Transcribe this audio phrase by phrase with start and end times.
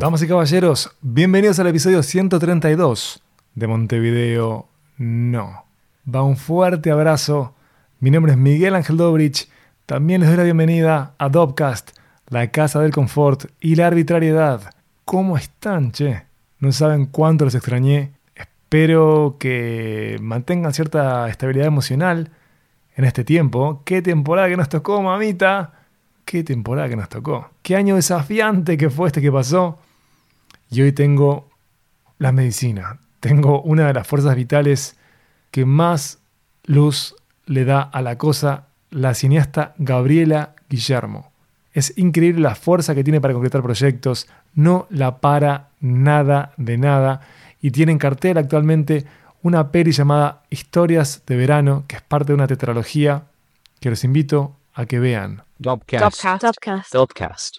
[0.00, 3.22] Damas y caballeros, bienvenidos al episodio 132
[3.54, 5.66] de Montevideo No.
[6.12, 7.54] Va un fuerte abrazo.
[7.98, 9.50] Mi nombre es Miguel Ángel Dobrich.
[9.84, 11.90] También les doy la bienvenida a Dopcast,
[12.28, 14.72] la casa del confort y la arbitrariedad.
[15.04, 16.22] ¿Cómo están, che?
[16.60, 18.12] No saben cuánto los extrañé.
[18.34, 22.30] Espero que mantengan cierta estabilidad emocional
[22.96, 23.82] en este tiempo.
[23.84, 25.74] ¿Qué temporada que nos tocó, mamita?
[26.24, 27.50] ¿Qué temporada que nos tocó?
[27.60, 29.78] ¿Qué año desafiante que fue este que pasó?
[30.70, 31.50] Y hoy tengo
[32.18, 33.00] la medicina.
[33.18, 34.96] Tengo una de las fuerzas vitales
[35.50, 36.18] que más
[36.64, 37.16] luz
[37.46, 41.32] le da a la cosa, la cineasta Gabriela Guillermo.
[41.72, 47.20] Es increíble la fuerza que tiene para concretar proyectos, no la para nada de nada
[47.60, 49.04] y tiene en cartel actualmente
[49.42, 53.24] una peli llamada Historias de Verano, que es parte de una tetralogía
[53.80, 55.42] que los invito a que vean.
[55.60, 56.24] Dopcast.
[56.42, 56.94] Dopcast.
[56.94, 57.56] Dopcast.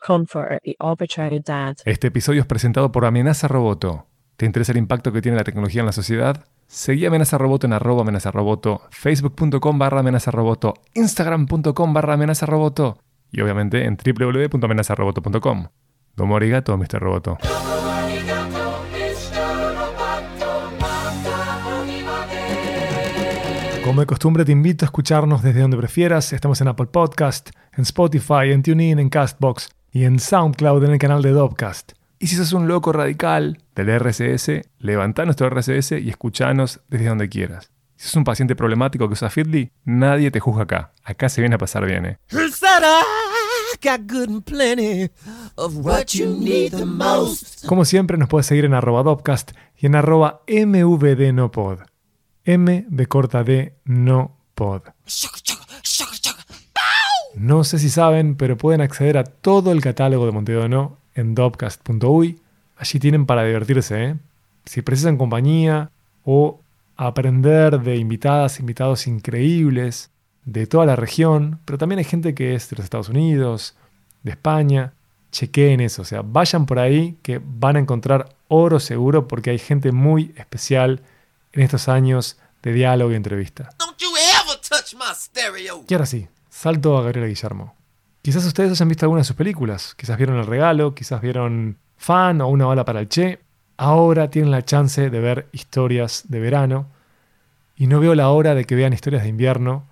[1.85, 4.07] Este episodio es presentado por Amenaza Roboto.
[4.37, 6.45] ¿Te interesa el impacto que tiene la tecnología en la sociedad?
[6.65, 12.97] Seguí Amenaza Roboto en arroba amenaza roboto, facebook.com barra amenaza roboto, instagram.com barra amenaza roboto
[13.31, 15.67] y obviamente en www.amenazaroboto.com.
[16.15, 16.99] Domo arigato, Mr.
[16.99, 17.37] Roboto.
[23.91, 26.31] Como de costumbre, te invito a escucharnos desde donde prefieras.
[26.31, 30.97] Estamos en Apple Podcast, en Spotify, en TuneIn, en Castbox y en SoundCloud en el
[30.97, 31.91] canal de Dopcast.
[32.17, 37.27] Y si sos un loco radical del RSS, levanta nuestro RSS y escuchanos desde donde
[37.27, 37.69] quieras.
[37.97, 40.93] Si sos un paciente problemático que usa Feedly, nadie te juzga acá.
[41.03, 42.05] Acá se viene a pasar bien.
[42.05, 42.17] ¿eh?
[42.29, 45.11] Is that I got good and plenty
[45.55, 47.65] of what you need the most.
[47.65, 51.90] Como siempre, nos puedes seguir en arroba Dopcast y en arroba mvdnopod.
[52.45, 54.81] M de corta D, no pod.
[57.35, 61.35] No sé si saben, pero pueden acceder a todo el catálogo de Montevideo No en
[61.35, 62.39] dopcast.uy.
[62.77, 64.15] Allí tienen para divertirse, ¿eh?
[64.65, 65.89] Si precisan compañía
[66.23, 66.59] o
[66.97, 70.11] aprender de invitadas, invitados increíbles
[70.45, 73.75] de toda la región, pero también hay gente que es de los Estados Unidos,
[74.23, 74.93] de España.
[75.31, 79.59] Chequeen eso, o sea, vayan por ahí que van a encontrar oro seguro porque hay
[79.59, 81.01] gente muy especial
[81.53, 83.69] en estos años de diálogo y entrevista.
[85.87, 87.75] Y ahora sí, salto a Gabriela Guillermo.
[88.21, 92.41] Quizás ustedes hayan visto alguna de sus películas, quizás vieron El Regalo, quizás vieron Fan
[92.41, 93.39] o Una bala para el Che.
[93.77, 96.87] Ahora tienen la chance de ver historias de verano
[97.75, 99.87] y no veo la hora de que vean historias de invierno,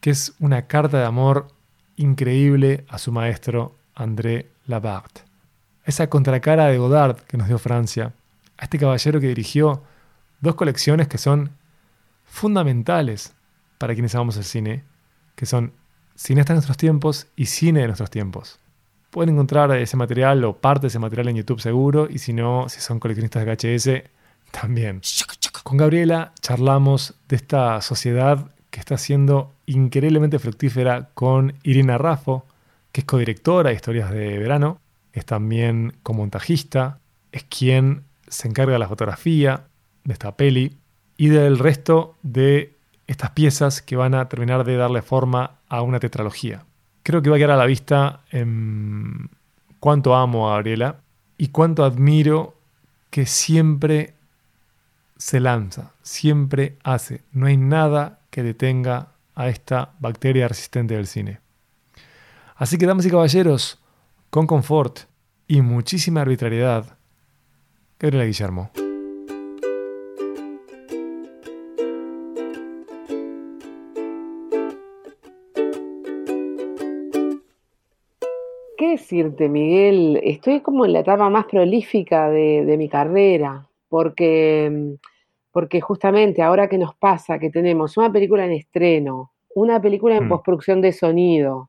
[0.00, 1.48] que es una carta de amor
[1.96, 5.22] increíble a su maestro André Labarthe.
[5.84, 8.14] Esa contracara de Godard que nos dio Francia,
[8.56, 9.82] a este caballero que dirigió
[10.40, 11.50] dos colecciones que son
[12.32, 13.34] fundamentales
[13.76, 14.84] para quienes amamos el cine,
[15.36, 15.74] que son
[16.16, 18.58] Cineasta de nuestros tiempos y Cine de nuestros tiempos.
[19.10, 22.70] Pueden encontrar ese material o parte de ese material en YouTube seguro, y si no,
[22.70, 24.10] si son coleccionistas de VHS,
[24.50, 25.02] también.
[25.62, 32.46] Con Gabriela charlamos de esta sociedad que está siendo increíblemente fructífera con Irina Raffo,
[32.92, 34.80] que es codirectora de historias de verano,
[35.12, 36.98] es también comontajista,
[37.30, 39.66] es quien se encarga de la fotografía
[40.04, 40.78] de esta peli
[41.22, 42.74] y del resto de
[43.06, 46.64] estas piezas que van a terminar de darle forma a una tetralogía.
[47.04, 49.30] Creo que va a quedar a la vista en
[49.78, 50.96] cuánto amo a Gabriela
[51.38, 52.56] y cuánto admiro
[53.10, 54.14] que siempre
[55.16, 57.22] se lanza, siempre hace.
[57.30, 61.38] No hay nada que detenga a esta bacteria resistente del cine.
[62.56, 63.78] Así que, damas y caballeros,
[64.28, 65.02] con confort
[65.46, 66.98] y muchísima arbitrariedad,
[68.00, 68.72] Gabriela Guillermo.
[78.92, 80.20] Decirte, Miguel?
[80.22, 84.96] Estoy como en la etapa más prolífica de, de mi carrera, porque,
[85.50, 90.24] porque justamente ahora que nos pasa que tenemos una película en estreno, una película en
[90.24, 90.28] Mm.
[90.28, 91.68] postproducción de sonido,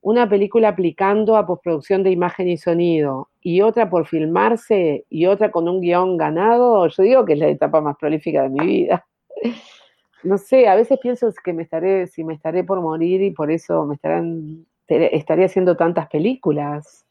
[0.00, 5.50] una película aplicando a postproducción de imagen y sonido, y otra por filmarse y otra
[5.50, 9.04] con un guion ganado, yo digo que es la etapa más prolífica de mi vida.
[10.24, 13.52] No sé, a veces pienso que me estaré, si me estaré por morir y por
[13.52, 17.06] eso me estarán, estaré haciendo tantas películas.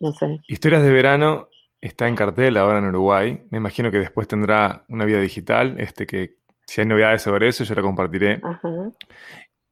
[0.00, 0.40] No sé.
[0.48, 1.48] Historias de verano
[1.80, 3.42] está en cartel ahora en Uruguay.
[3.50, 6.36] Me imagino que después tendrá una vida digital, este que
[6.66, 8.40] si hay novedades sobre eso yo la compartiré.
[8.42, 8.92] Ajá.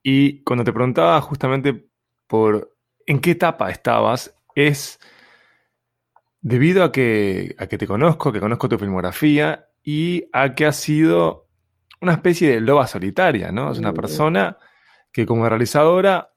[0.02, 1.86] Y cuando te preguntaba justamente
[2.26, 2.74] por
[3.06, 5.00] en qué etapa estabas, es
[6.40, 10.76] debido a que, a que te conozco, que conozco tu filmografía y a que has
[10.76, 11.48] sido
[12.00, 13.72] una especie de loba solitaria, ¿no?
[13.72, 14.58] Es una persona
[15.12, 16.32] que como realizadora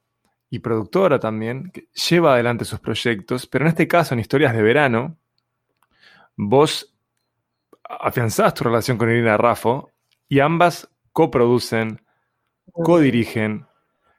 [0.52, 4.60] y productora también que lleva adelante sus proyectos, pero en este caso en historias de
[4.60, 5.16] verano,
[6.36, 6.94] vos
[7.82, 9.88] afianzás tu relación con Irina Raffo
[10.28, 12.02] y ambas coproducen,
[12.70, 13.66] codirigen,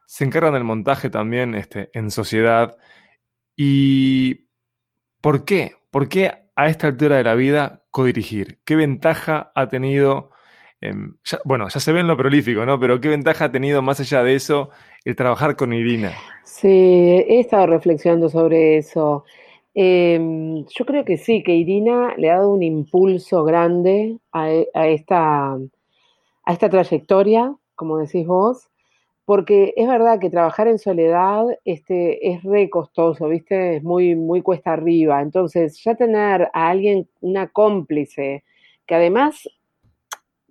[0.08, 2.78] se encargan del montaje también este, en sociedad.
[3.56, 4.48] ¿Y
[5.22, 5.76] por qué?
[5.92, 8.60] ¿Por qué a esta altura de la vida codirigir?
[8.66, 10.32] ¿Qué ventaja ha tenido?
[10.84, 11.16] Em,
[11.46, 12.80] bueno, ya se ve en lo prolífico, ¿no?
[12.80, 14.70] Pero ¿qué ventaja ha tenido más allá de eso
[15.06, 16.12] el trabajar con Irina?
[16.44, 19.26] Sí, he estado reflexionando sobre eso.
[19.74, 24.88] Em, yo creo que sí, que Irina le ha dado un impulso grande a, a
[24.88, 28.70] esta, a esta trayectoria, como decís vos,
[29.26, 33.78] porque es verdad que trabajar en soledad este, es re costoso, ¿viste?
[33.78, 35.22] Es muy, muy cuesta arriba.
[35.22, 38.44] Entonces, ya tener a alguien, una cómplice,
[38.86, 39.48] que además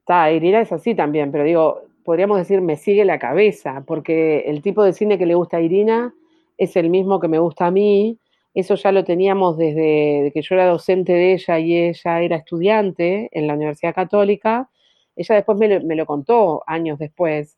[0.02, 4.60] Está, Irina es así también, pero digo, podríamos decir me sigue la cabeza, porque el
[4.60, 6.12] tipo de cine que le gusta a Irina
[6.58, 8.18] es el mismo que me gusta a mí.
[8.52, 13.28] Eso ya lo teníamos desde que yo era docente de ella y ella era estudiante
[13.30, 14.68] en la Universidad Católica.
[15.14, 17.56] Ella después me lo, contó años después.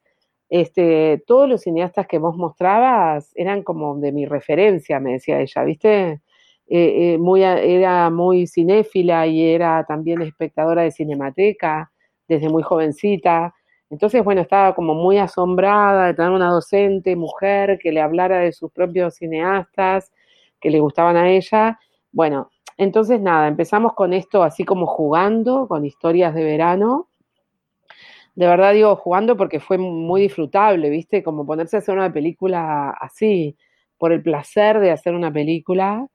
[0.50, 5.64] Este, todos los cineastas que vos mostrabas eran como de mi referencia, me decía ella,
[5.64, 6.20] ¿viste?
[6.68, 11.90] Eh, eh, muy, era muy cinéfila y era también espectadora de Cinemateca
[12.34, 13.54] desde muy jovencita.
[13.90, 18.52] Entonces, bueno, estaba como muy asombrada de tener una docente mujer que le hablara de
[18.52, 20.10] sus propios cineastas
[20.60, 21.78] que le gustaban a ella.
[22.10, 27.08] Bueno, entonces nada, empezamos con esto así como jugando, con historias de verano.
[28.34, 31.22] De verdad digo jugando porque fue muy disfrutable, ¿viste?
[31.22, 33.56] Como ponerse a hacer una película así,
[33.98, 36.06] por el placer de hacer una película.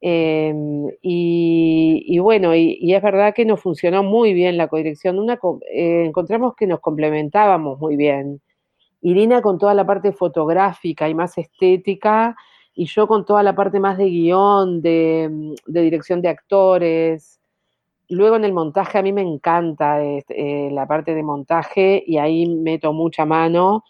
[0.00, 0.54] Eh,
[1.02, 5.18] y, bueno, y, es verdad que nos funcionó muy bien la codirección.
[5.18, 5.38] Una,
[5.72, 8.40] eh, encontramos que nos complementábamos muy bien.
[9.02, 12.36] Irina con toda la parte fotográfica y más estética,
[12.74, 17.40] y yo con toda la parte más de guion, de, de dirección de actores.
[18.08, 22.18] Luego en el montaje a mí me encanta este, eh, la parte de montaje y
[22.18, 23.84] ahí meto mucha mano.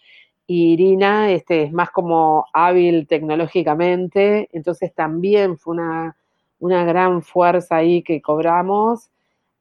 [0.46, 6.16] Y Irina este, es más como hábil tecnológicamente, entonces también fue una,
[6.60, 9.10] una gran fuerza ahí que cobramos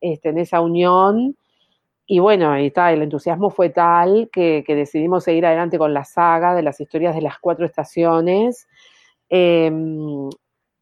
[0.01, 1.35] este, en esa unión.
[2.07, 6.05] Y bueno, ahí está, el entusiasmo fue tal que, que decidimos seguir adelante con la
[6.05, 8.67] saga de las historias de las cuatro estaciones.
[9.29, 9.71] Eh,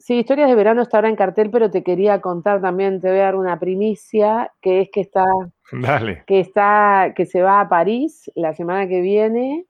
[0.03, 3.19] sí, Historias de Verano está ahora en cartel, pero te quería contar también, te voy
[3.19, 5.25] a dar una primicia, que es que está
[5.71, 6.23] Dale.
[6.27, 9.65] que está, que se va a París la semana que viene.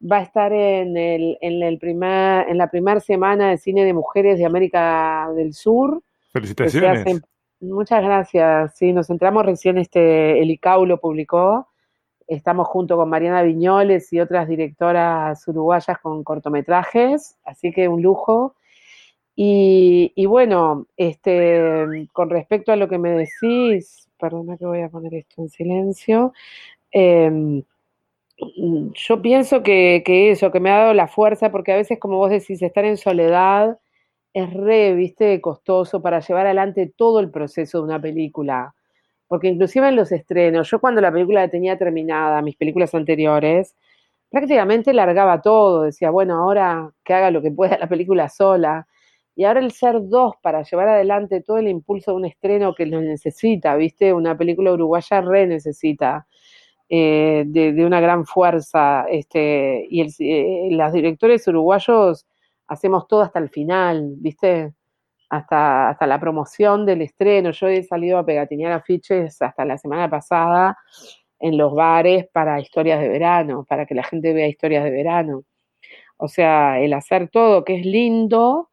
[0.00, 3.92] Va a estar en, el, en, el primer, en la primera semana de cine de
[3.94, 6.02] mujeres de América del Sur.
[6.32, 7.00] Felicitaciones.
[7.06, 7.20] hace-
[7.60, 8.76] muchas gracias.
[8.76, 11.68] Sí, nos entramos recién, este, el ICAU lo publicó.
[12.26, 18.56] Estamos junto con Mariana Viñoles y otras directoras uruguayas con cortometrajes, así que un lujo.
[19.36, 25.14] Y, bueno, este, con respecto a lo que me decís, perdona que voy a poner
[25.14, 26.32] esto en silencio,
[26.92, 27.62] eh,
[28.94, 32.30] yo pienso que, eso, que me ha dado la fuerza, porque a veces, como vos
[32.30, 33.78] decís, estar en soledad
[34.34, 38.74] es re, viste, costoso para llevar adelante todo el proceso de una película.
[39.28, 43.76] Porque inclusive en los estrenos, yo cuando la película la tenía terminada, mis películas anteriores,
[44.30, 48.86] prácticamente largaba todo, decía, bueno, ahora que haga lo que pueda la película sola.
[49.36, 52.86] Y ahora el ser dos para llevar adelante todo el impulso de un estreno que
[52.86, 54.12] lo necesita, ¿viste?
[54.12, 56.26] Una película uruguaya re necesita
[56.88, 59.06] eh, de, una gran fuerza.
[59.08, 62.26] Este, y el, eh, los directores uruguayos
[62.68, 64.72] hacemos todo hasta el final, ¿viste?
[65.30, 67.50] Hasta, hasta la promoción del estreno.
[67.50, 70.78] Yo he salido a pegatinear afiches hasta la semana pasada
[71.40, 75.44] en los bares para historias de verano, para que la gente vea historias de verano.
[76.16, 78.70] O sea, el hacer todo que es lindo,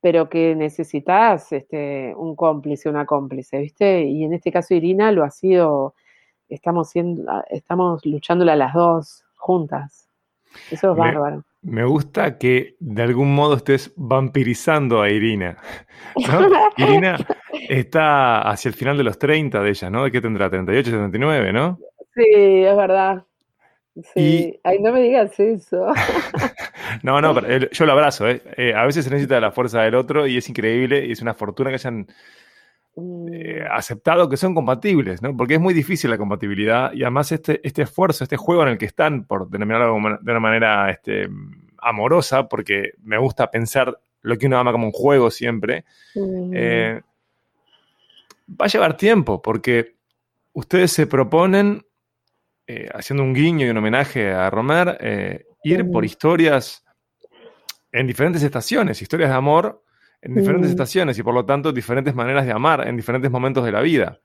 [0.00, 4.04] pero que necesitas este, un cómplice, una cómplice, ¿viste?
[4.04, 5.94] Y en este caso Irina lo ha sido,
[6.48, 10.08] estamos, siendo, estamos luchándola las dos juntas.
[10.70, 11.44] Eso es Me- bárbaro.
[11.60, 15.58] Me gusta que de algún modo estés vampirizando a Irina.
[16.16, 16.48] ¿no?
[16.76, 17.18] Irina
[17.68, 20.04] está hacia el final de los 30 de ella, ¿no?
[20.04, 20.48] ¿De qué tendrá?
[20.48, 21.78] 38, 79, ¿no?
[22.14, 23.24] Sí, es verdad.
[24.14, 24.58] Sí.
[24.62, 25.88] Ay, no me digas eso.
[27.02, 28.42] No, no, pero él- yo lo abrazo, ¿eh?
[28.56, 31.34] Eh, A veces se necesita la fuerza del otro y es increíble y es una
[31.34, 32.06] fortuna que hayan
[33.00, 35.36] Mm, eh, aceptado que son compatibles, ¿no?
[35.36, 38.78] Porque es muy difícil la compatibilidad y además este, este esfuerzo, este juego en el
[38.78, 41.28] que están, por denominarlo de una manera este,
[41.80, 45.84] amorosa, porque me gusta pensar lo que uno ama como un juego siempre,
[46.16, 47.00] mm, eh,
[48.60, 49.94] va a llevar tiempo, porque
[50.52, 51.84] ustedes se proponen,
[52.66, 56.84] eh, haciendo un guiño y un homenaje a Romer, eh, ir por historias
[57.92, 59.82] en diferentes estaciones, historias de amor
[60.20, 60.72] en diferentes Mm.
[60.72, 64.20] estaciones y por lo tanto diferentes maneras de amar en diferentes momentos de la vida.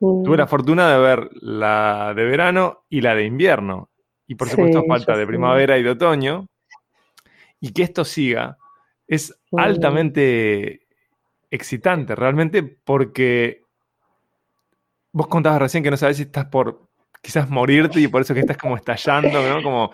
[0.00, 3.90] Mm, Tuve la fortuna de ver la de verano y la de invierno.
[4.26, 6.46] Y por supuesto Sí, falta de primavera y de otoño.
[7.60, 8.58] Y que esto siga
[9.06, 9.58] es Mm.
[9.60, 10.86] altamente
[11.50, 13.62] excitante, realmente, porque
[15.12, 16.83] vos contabas recién que no sabés si estás por
[17.24, 19.62] quizás morirte y por eso que estás como estallando, ¿no?
[19.62, 19.90] Como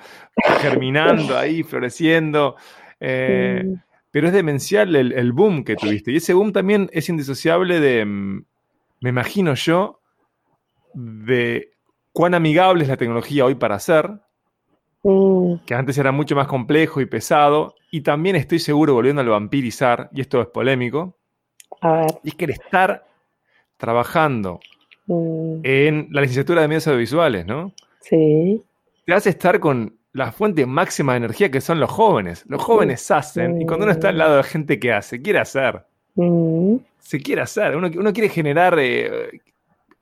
[0.60, 2.56] germinando ahí, floreciendo.
[2.98, 3.64] Eh,
[4.10, 6.10] pero es demencial el, el boom que tuviste.
[6.10, 8.44] Y ese boom también es indisociable de, mm,
[9.00, 10.00] me imagino yo,
[10.92, 11.70] de
[12.12, 14.10] cuán amigable es la tecnología hoy para hacer,
[15.02, 17.74] que antes era mucho más complejo y pesado.
[17.92, 21.16] Y también estoy seguro, volviendo al vampirizar, y esto es polémico,
[21.80, 22.06] A ver.
[22.24, 23.06] y es que el estar
[23.76, 24.60] trabajando
[25.14, 27.72] mm, en la licenciatura de medios audiovisuales, ¿no?
[28.00, 28.62] Sí.
[29.06, 32.44] Te hace estar con la fuente máxima de energía que son los jóvenes.
[32.48, 35.82] Los jóvenes hacen, y cuando uno está al lado de gente que hace, quiere hacer.
[36.16, 39.40] mm, se quiere hacer, uno, uno quiere generar eh,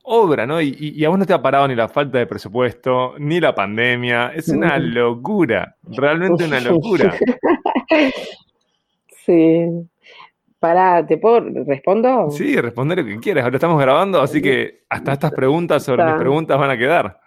[0.03, 0.61] obra, ¿no?
[0.61, 3.41] Y, y- y a vos no te ha parado ni la falta de presupuesto, ni
[3.41, 4.33] la pandemia.
[4.35, 7.15] Es una locura, realmente una locura.
[9.27, 9.67] Sí.
[10.61, 12.31] Pará, ¿te puedo respondo?
[12.31, 13.45] Sí, responder lo que quieras.
[13.45, 16.21] Ahora estamos grabando, así que hasta estas preguntas sobre mis Está.
[16.21, 17.21] preguntas van a quedar.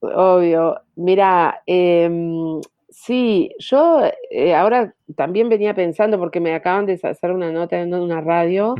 [0.00, 0.80] Obvio.
[0.96, 7.50] Mira, em, sí, yo eh, ahora también venía pensando, porque me acaban de hacer una
[7.50, 8.76] nota en una radio,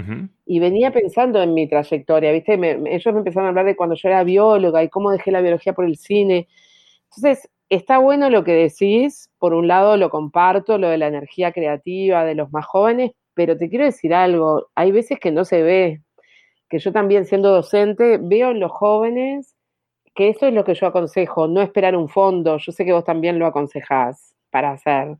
[0.47, 2.57] y venía pensando en mi trayectoria, ¿viste?
[2.57, 5.41] Me- ellos me empezaron a hablar de cuando yo era bióloga y cómo dejé la
[5.41, 6.49] biología por el cine.
[7.05, 11.53] Entonces, está bueno lo que decís, por un lado lo comparto, lo de la energía
[11.53, 15.63] creativa de los más jóvenes, pero te quiero decir algo, hay veces que no se
[15.63, 16.03] ve,
[16.69, 19.57] que yo también siendo docente veo en los jóvenes
[20.15, 23.05] que eso es lo que yo aconsejo, no esperar un fondo, yo sé que vos
[23.05, 25.17] también lo aconsejás para hacer,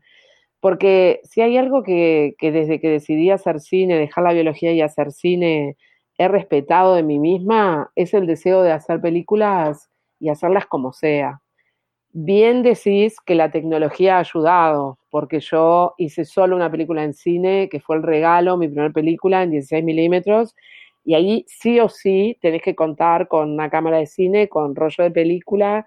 [0.59, 4.81] porque si hay algo que, que desde que decidí hacer cine, dejar la biología y
[4.81, 5.77] hacer cine,
[6.17, 9.89] he respetado de mí misma, es el deseo de hacer películas
[10.19, 11.40] y hacerlas como sea.
[12.13, 17.69] Bien decís que la tecnología ha ayudado, porque yo hice solo una película en cine,
[17.69, 20.53] que fue El Regalo, mi primera película en 16 milímetros,
[21.05, 25.03] y ahí sí o sí tenés que contar con una cámara de cine, con rollo
[25.05, 25.85] de película,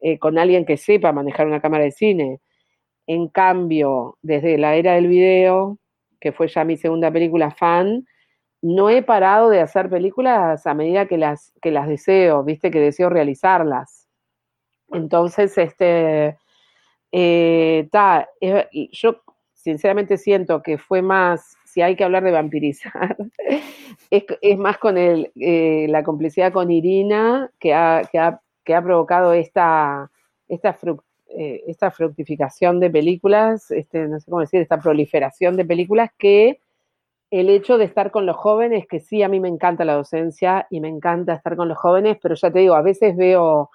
[0.00, 2.40] eh, con alguien que sepa manejar una cámara de cine.
[3.06, 5.78] En cambio, desde la era del video,
[6.20, 8.06] que fue ya mi segunda película fan,
[8.62, 12.80] no he parado de hacer películas a medida que las, que las deseo, viste, que
[12.80, 14.03] deseo realizarlas.
[14.94, 16.38] Entonces, este,
[17.12, 18.28] eh, ta,
[18.92, 19.16] yo
[19.54, 23.16] sinceramente siento que fue más, si hay que hablar de vampirizar,
[24.10, 28.82] es, más con el, eh, la complicidad con Irina que ha, que ha, que ha
[28.82, 30.10] provocado esta,
[30.48, 35.64] esta, fruc- eh, esta fructificación de películas, este, no sé cómo decir, esta proliferación de
[35.64, 36.60] películas que
[37.30, 40.66] el hecho de estar con los jóvenes, que sí, a mí me encanta la docencia
[40.70, 43.70] y me encanta estar con los jóvenes, pero ya te digo, a veces veo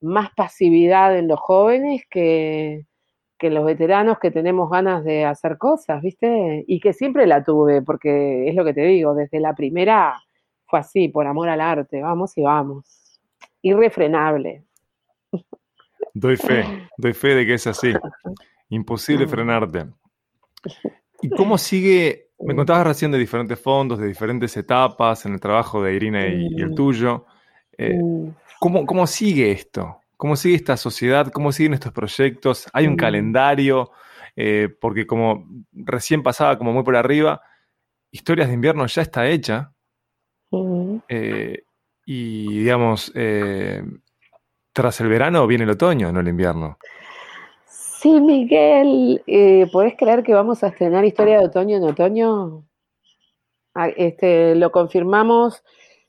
[0.00, 2.86] más pasividad en los jóvenes que,
[3.38, 6.64] que en los veteranos que tenemos ganas de hacer cosas, ¿viste?
[6.66, 10.16] Y que siempre la tuve, porque es lo que te digo, desde la primera
[10.66, 13.20] fue así, por amor al arte, vamos y vamos.
[13.62, 14.64] Irrefrenable.
[16.14, 16.64] Doy fe,
[16.96, 17.92] doy fe de que es así.
[18.70, 19.84] Imposible frenarte.
[21.20, 22.30] ¿Y cómo sigue?
[22.38, 26.48] Me contabas recién de diferentes fondos, de diferentes etapas en el trabajo de Irina y,
[26.56, 27.26] y el tuyo.
[27.78, 27.98] Eh,
[28.60, 30.00] ¿cómo, ¿Cómo sigue esto?
[30.16, 31.28] ¿Cómo sigue esta sociedad?
[31.30, 32.66] ¿Cómo siguen estos proyectos?
[32.72, 32.96] ¿Hay un Mm.
[32.96, 33.90] calendario?
[34.34, 37.40] Eh, porque como recién pasaba como muy por arriba,
[38.12, 39.72] Historias de invierno ya está hecha.
[40.50, 40.98] mm.
[41.08, 41.64] eh,
[42.06, 43.82] y digamos, eh,
[44.72, 46.78] tras el verano viene el otoño, no el invierno.
[47.66, 49.22] Sí, Miguel,
[49.72, 52.64] ¿podés creer que vamos a estrenar Historia de Otoño en otoño?
[53.74, 55.64] Ah, Este, lo confirmamos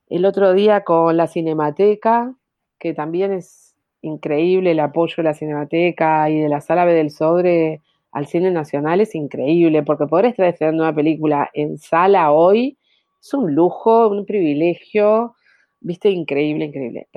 [0.09, 2.33] el otro día con la Cinemateca,
[2.79, 7.11] que también es increíble el apoyo de la Cinemateca y de la Sala B del
[7.11, 12.77] Sodre al cine nacional, es increíble, porque poder estar estrenando una película en sala hoy
[13.21, 15.35] es un lujo, un privilegio,
[15.81, 17.07] viste, increíble, increíble.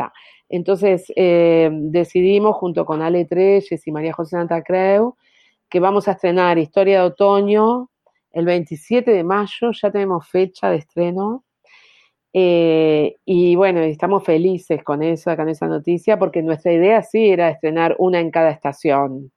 [0.49, 5.17] Entonces eh, decidimos junto con Ale Treyes y María José Santa Creu
[5.71, 7.91] que vamos a estrenar Historia de Otoño
[8.33, 11.45] el 27 de mayo, ya tenemos fecha de estreno.
[12.33, 17.51] Eh, y bueno, estamos felices con eso, con esa noticia, porque nuestra idea sí era
[17.51, 19.33] estrenar una en cada estación.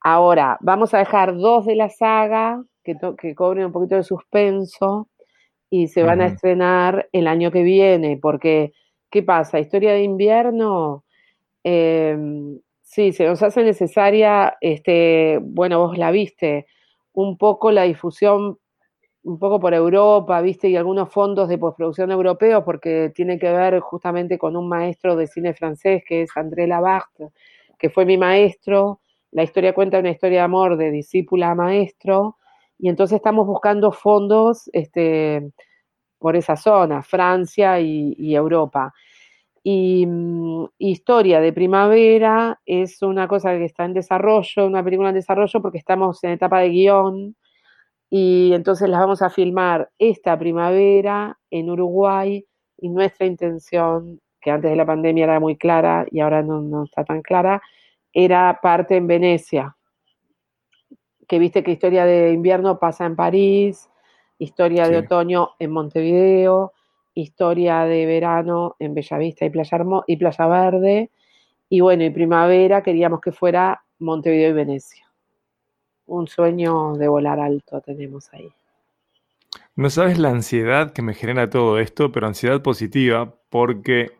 [0.00, 5.08] Ahora, vamos a dejar dos de la saga que, que cobren un poquito de suspenso
[5.70, 8.72] y se van a estrenar el año que viene, porque,
[9.10, 9.58] ¿qué pasa?
[9.58, 11.04] Historia de invierno,
[11.64, 12.16] eh,
[12.82, 16.66] sí, se nos hace necesaria, este, bueno, vos la viste,
[17.12, 18.58] un poco la difusión
[19.24, 20.68] un poco por Europa, ¿viste?
[20.68, 25.26] Y algunos fondos de postproducción europeos, porque tiene que ver justamente con un maestro de
[25.26, 27.30] cine francés que es André Labarthe,
[27.78, 29.00] que fue mi maestro.
[29.32, 32.36] La historia cuenta una historia de amor de discípula a maestro,
[32.78, 35.50] y entonces estamos buscando fondos este,
[36.18, 38.92] por esa zona, Francia y, Europa.
[39.62, 45.14] Y mm, Historia de Primavera es una cosa que está en desarrollo, una película en
[45.14, 47.36] desarrollo porque estamos en etapa de guion
[48.16, 52.46] y entonces las vamos a filmar esta primavera en Uruguay
[52.78, 56.84] y nuestra intención, que antes de la pandemia era muy clara y ahora no, no
[56.84, 57.60] está tan clara,
[58.12, 59.74] era parte en Venecia,
[61.26, 63.90] que viste que historia de invierno pasa en París,
[64.38, 66.72] historia de otoño en Montevideo,
[67.14, 71.10] historia de verano en Bellavista y Playa, Hermo- y Playa Verde,
[71.68, 75.03] y bueno, y primavera queríamos que fuera Montevideo y Venecia.
[76.06, 78.50] Un sueño de volar alto tenemos ahí.
[79.76, 84.12] No sabes la ansiedad que me genera todo esto, pero ansiedad positiva, porque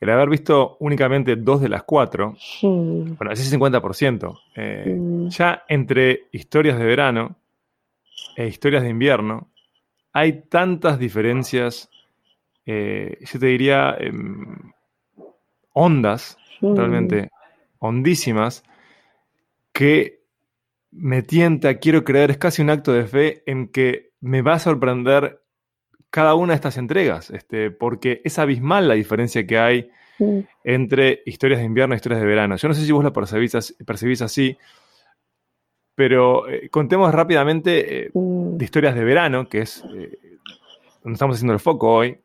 [0.00, 5.28] el haber visto únicamente dos de las cuatro, Mm, bueno, ese es 50%, eh, mm,
[5.28, 7.36] ya entre historias de verano
[8.36, 9.48] e historias de invierno,
[10.12, 11.88] hay tantas diferencias,
[12.66, 14.72] eh, yo te diría, em,
[15.72, 16.76] hondas, mm.
[16.76, 17.30] realmente
[17.78, 18.64] hondísimas,
[19.72, 20.21] que
[20.92, 24.58] me tienta, quiero creer, es casi un acto de fe en que me va a
[24.58, 25.40] sorprender
[26.10, 29.90] cada una de estas entregas, este, porque es abismal la diferencia que hay
[30.62, 32.56] entre historias de invierno y historias de verano.
[32.56, 34.56] Yo no sé si vos lo percibís, as- percibís así,
[35.94, 38.10] pero eh, contemos rápidamente eh,
[38.58, 40.18] de historias de verano, que es eh,
[41.02, 42.18] donde estamos haciendo el foco hoy,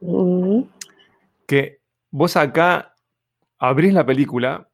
[1.48, 1.80] que
[2.12, 2.94] vos acá
[3.60, 4.70] abrís la película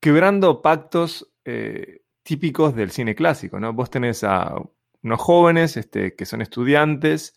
[0.00, 3.72] quebrando pactos eh, típicos del cine clásico, ¿no?
[3.72, 4.52] Vos tenés a
[5.02, 7.36] unos jóvenes este, que son estudiantes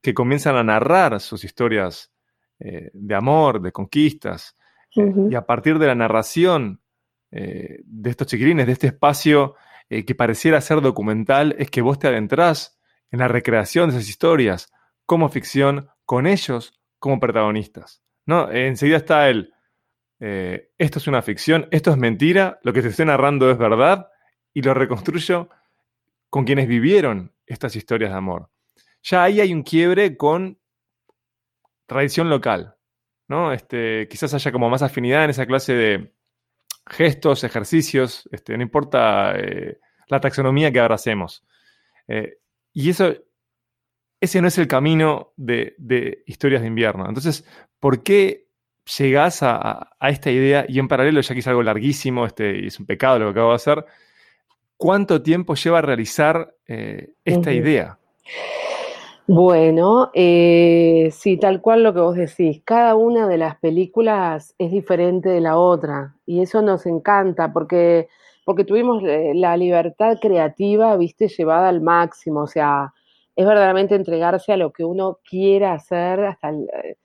[0.00, 2.12] que comienzan a narrar sus historias
[2.60, 4.56] eh, de amor, de conquistas,
[4.94, 6.80] eh, y a partir de la narración
[7.32, 9.56] eh, de estos chiquilines, de este espacio
[9.88, 12.78] que pareciera ser documental, es que vos te adentrás
[13.10, 14.72] en la recreación de esas historias
[15.04, 18.00] como ficción, con ellos como protagonistas.
[18.24, 18.48] ¿no?
[18.52, 19.52] Enseguida está el,
[20.20, 24.06] esto es una ficción, esto es mentira, lo que te estoy narrando es verdad,
[24.52, 25.48] y lo reconstruyo
[26.28, 28.50] con quienes vivieron estas historias de amor.
[29.02, 30.58] Ya ahí hay un quiebre con
[31.86, 32.76] tradición local,
[33.28, 33.52] ¿no?
[33.52, 36.12] Este, quizás haya como más afinidad en esa clase de
[36.86, 41.44] gestos, ejercicios, este, no importa eh, la taxonomía que abracemos.
[42.08, 42.38] Eh,
[42.72, 43.14] y eso,
[44.20, 47.06] ese no es el camino de, de historias de invierno.
[47.08, 47.44] Entonces,
[47.78, 48.48] ¿por qué
[48.98, 52.66] llegás a, a- esta idea y en paralelo, ya que es algo larguísimo, este, y
[52.66, 53.84] es un pecado lo que acabo de hacer,
[54.80, 57.98] ¿cuánto tiempo lleva a realizar eh, esta idea?
[59.26, 62.62] Bueno, eh, sí, tal cual lo que vos decís.
[62.64, 68.08] Cada una de las películas es diferente de la otra y eso nos encanta porque,
[68.44, 72.40] porque tuvimos eh, la libertad creativa, viste, llevada al máximo.
[72.40, 72.92] O sea,
[73.36, 76.96] es verdaderamente entregarse a lo que uno quiera hacer hasta el, eh,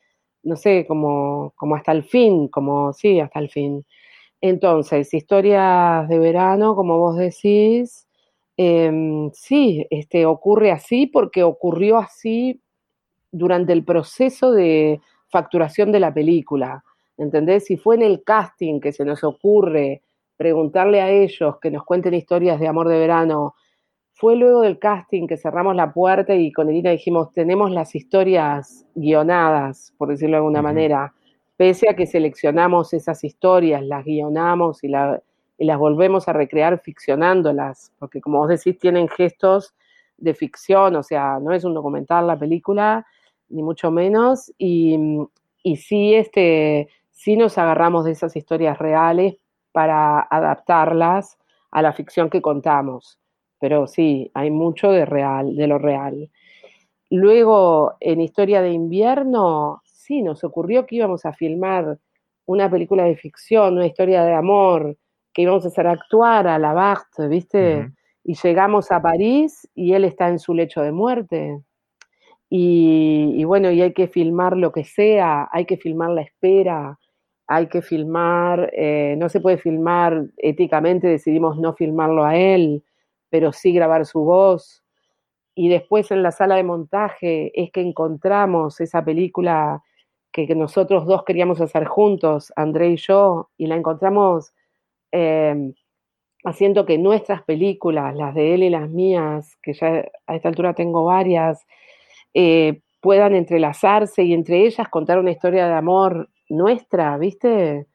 [0.44, 3.86] no sé, como, como hasta el fin, como, sí, hasta el fin.
[4.48, 8.08] Entonces, historias de verano, como vos decís,
[8.58, 12.62] em, sí, este, ocurre así porque ocurrió así
[13.32, 16.84] durante el proceso de facturación de la película,
[17.18, 17.66] ¿entendés?
[17.66, 20.04] Si fue en el casting que se nos ocurre
[20.38, 23.56] preguntarle a ellos que nos cuenten historias de amor de verano,
[24.14, 28.86] fue luego del casting que cerramos la puerta y con Elina dijimos, tenemos las historias
[28.94, 31.16] guionadas, por decirlo de alguna manera,
[31.58, 37.92] pese a que seleccionamos esas historias, las guionamos y, y las volvemos a recrear ficcionándolas,
[38.00, 39.74] porque como vos decís, tienen gestos
[40.18, 43.06] de ficción, o sea, no es un documental la película,
[43.50, 44.98] ni mucho menos, y,
[45.64, 49.36] y sí, este, sí nos agarramos de esas historias reales
[49.72, 51.38] para adaptarlas
[51.72, 53.20] a la ficción que contamos.
[53.60, 56.30] Pero sí, hay mucho de real, de lo real.
[57.10, 61.98] Luego, en Historia de Invierno, sí, nos ocurrió que íbamos a filmar
[62.46, 64.98] una película de ficción, una historia de amor,
[65.34, 67.90] que íbamos a hacer actuar a Labarthe, ¿viste?
[68.24, 71.62] Y llegamos a París y él está en su lecho de muerte.
[72.50, 77.00] Y, y bueno, y hay que filmar lo que sea, hay que filmar la espera,
[77.48, 82.84] hay que filmar, eh, no se puede filmar éticamente, decidimos no filmarlo a él,
[83.30, 84.84] pero sí grabar su voz.
[85.56, 89.84] Y después en la sala de montaje es que encontramos esa película
[90.36, 94.54] que, nosotros dos queríamos hacer juntos, André y yo, y la encontramos
[95.14, 95.74] eh,
[96.44, 100.74] haciendo que nuestras películas, las de él y las mías, que ya a esta altura
[100.74, 101.66] tengo varias,
[102.34, 107.88] eh, puedan entrelazarse y entre ellas contar una historia de amor nuestra, ¿viste?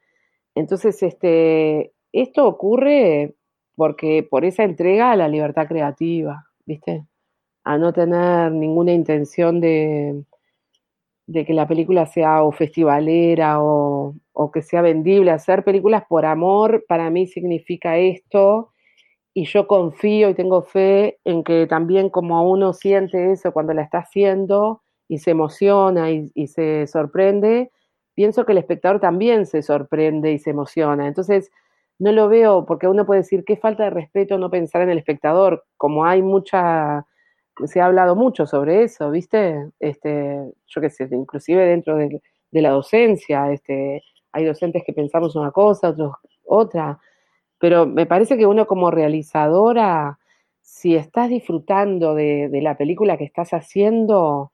[0.55, 3.35] Entonces, este, esto ocurre
[3.75, 7.05] porque por esa entrega a la libertad creativa, ¿viste?
[7.63, 10.23] A no tener ninguna intención de,
[11.31, 15.31] de que la película sea o festivalera o, o que sea vendible.
[15.31, 18.71] Hacer películas por amor para mí significa esto
[19.33, 23.83] y yo confío y tengo fe en que también como uno siente eso cuando la
[23.83, 27.71] está haciendo y se emociona y, y se sorprende,
[28.13, 31.07] pienso que el espectador también se sorprende y se emociona.
[31.07, 31.49] Entonces,
[31.99, 34.97] no lo veo porque uno puede decir qué falta de respeto no pensar en el
[34.97, 37.05] espectador, como hay mucha,
[37.65, 39.69] se ha hablado mucho sobre eso, ¿viste?
[39.79, 45.51] Este, yo qué sé, inclusive dentro de, la docencia, este, hay docentes que pensamos una
[45.51, 46.13] cosa, otros
[46.45, 46.99] otra,
[47.59, 50.19] pero me parece que uno como realizadora,
[50.61, 54.51] si estás disfrutando de, de la película que estás haciendo,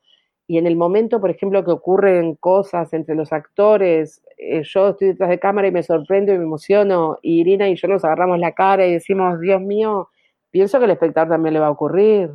[0.48, 5.10] y en el momento, por ejemplo, que ocurren cosas entre los actores, eh, yo estoy
[5.10, 8.40] detrás de cámara y me sorprendo y me emociono, y Irina y yo nos agarramos
[8.40, 10.10] la cara y decimos, Dios mío,
[10.50, 12.32] pienso que al espectador también le va a ocurrir,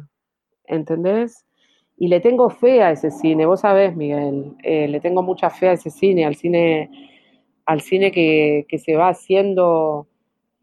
[0.73, 1.47] ¿entendés?
[1.97, 5.69] Y le tengo fe a ese cine, vos sabés, Miguel, eh, le tengo mucha fe
[5.69, 6.91] a ese cine, al cine,
[7.67, 10.09] al cine que, que se va haciendo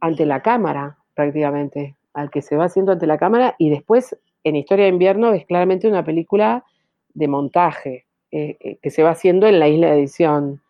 [0.02, 4.56] ante la cámara, prácticamente, al que se va haciendo ante la cámara, y después, en
[4.56, 6.66] Historia de Invierno, es claramente una película
[7.14, 10.62] de montaje eh, eh, que se va haciendo en la isla de edición.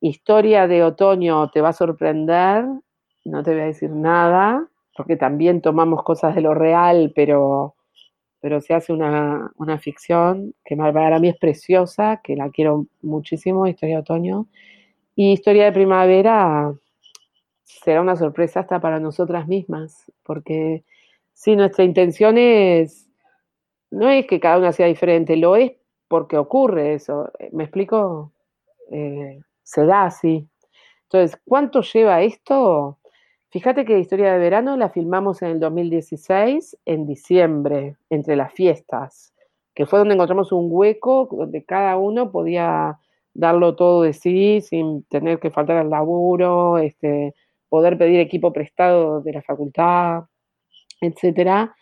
[0.00, 2.66] Historia de otoño te va a sorprender,
[3.24, 7.74] no te voy a decir nada, porque también tomamos cosas de lo real, pero,
[8.44, 13.66] pero se hace una, una ficción que para mí es preciosa, que la quiero muchísimo,
[13.66, 14.48] Historia de otoño.
[15.16, 16.74] Y Historia de primavera
[17.62, 20.84] será una sorpresa hasta para nosotras mismas, porque
[21.32, 23.08] si nuestra intención es
[23.90, 25.72] no es que cada una sea diferente, lo es
[26.06, 27.32] porque ocurre eso.
[27.50, 28.30] ¿Me explico?
[28.90, 30.46] Eh, se da así.
[31.04, 32.98] Entonces, ¿cuánto lleva esto?
[33.54, 39.32] Fíjate que Historia de Verano la filmamos en el 2016, en diciembre, entre las fiestas,
[39.76, 42.98] que fue donde encontramos un hueco donde cada uno podía
[43.32, 47.36] darlo todo de sí sin tener que faltar al laburo, este,
[47.68, 50.24] poder pedir equipo prestado de la facultad,
[51.00, 51.76] etcétera.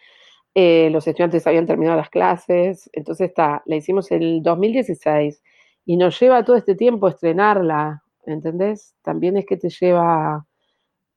[0.55, 5.43] Eh, los estudiantes habían terminado las clases, entonces está, la hicimos en el 2016
[5.87, 8.95] y nos lleva todo este tiempo estrenarla, ¿entendés?
[9.01, 10.45] También es que te lleva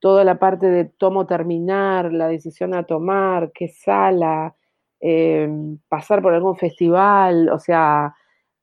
[0.06, 4.56] toda la parte de tomo terminar, la decisión a tomar, qué sala,
[5.02, 5.50] eh,
[5.90, 8.14] pasar por algún festival, o sea,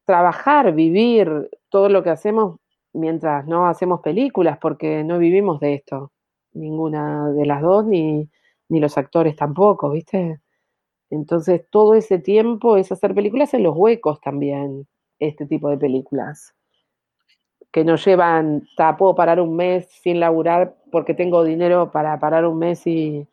[0.05, 2.61] trabajar, vivir todo lo que hacemos
[2.93, 6.13] mientras no hacemos películas, porque no vivimos de esto,
[6.53, 8.31] ninguna de las dos, ni,
[8.69, 10.41] ni los actores tampoco, ¿viste?
[11.11, 14.87] Entonces, todo ese tiempo es hacer películas en los huecos también,
[15.19, 16.55] este tipo de películas.
[17.73, 22.47] Que nos llevan, ta, puedo parar un mes sin laburar porque tengo dinero para parar
[22.47, 23.27] un mes y,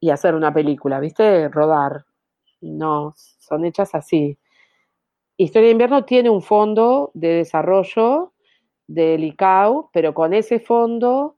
[0.00, 1.48] y hacer una película, ¿viste?
[1.48, 2.04] Rodar.
[2.60, 4.38] No, son hechas así.
[5.36, 8.32] Historia de Invierno tiene un fondo de desarrollo
[8.86, 11.36] del ICAO, pero con ese fondo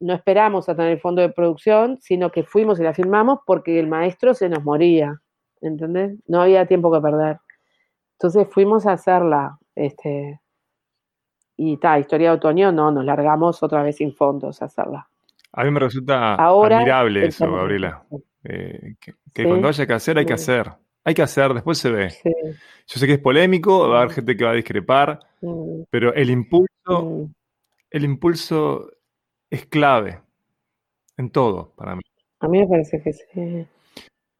[0.00, 3.78] no esperamos a tener el fondo de producción, sino que fuimos y la filmamos porque
[3.78, 5.20] el maestro se nos moría,
[5.60, 6.18] ¿entendés?
[6.26, 7.38] No había tiempo que perder.
[8.12, 10.40] Entonces fuimos a hacerla, este,
[11.58, 15.08] y ta, historia de otoño, no, nos largamos otra vez sin fondos a hacerla.
[15.52, 18.04] A mí me resulta Ahora, admirable eso, Gabriela.
[18.44, 19.48] Eh, que que Sí.
[19.48, 20.70] cuando haya que hacer, hay que hacer.
[21.04, 22.10] Hay que hacer, después se ve.
[22.10, 22.30] Sí,
[22.86, 26.12] Yo sé que es polémico, va a haber gente que va a discrepar, mm, pero
[26.14, 27.32] el impulso, mm.
[27.90, 28.90] el impulso
[29.50, 30.20] es clave
[31.16, 32.02] en todo para mí.
[32.40, 33.66] A mí me parece que sí.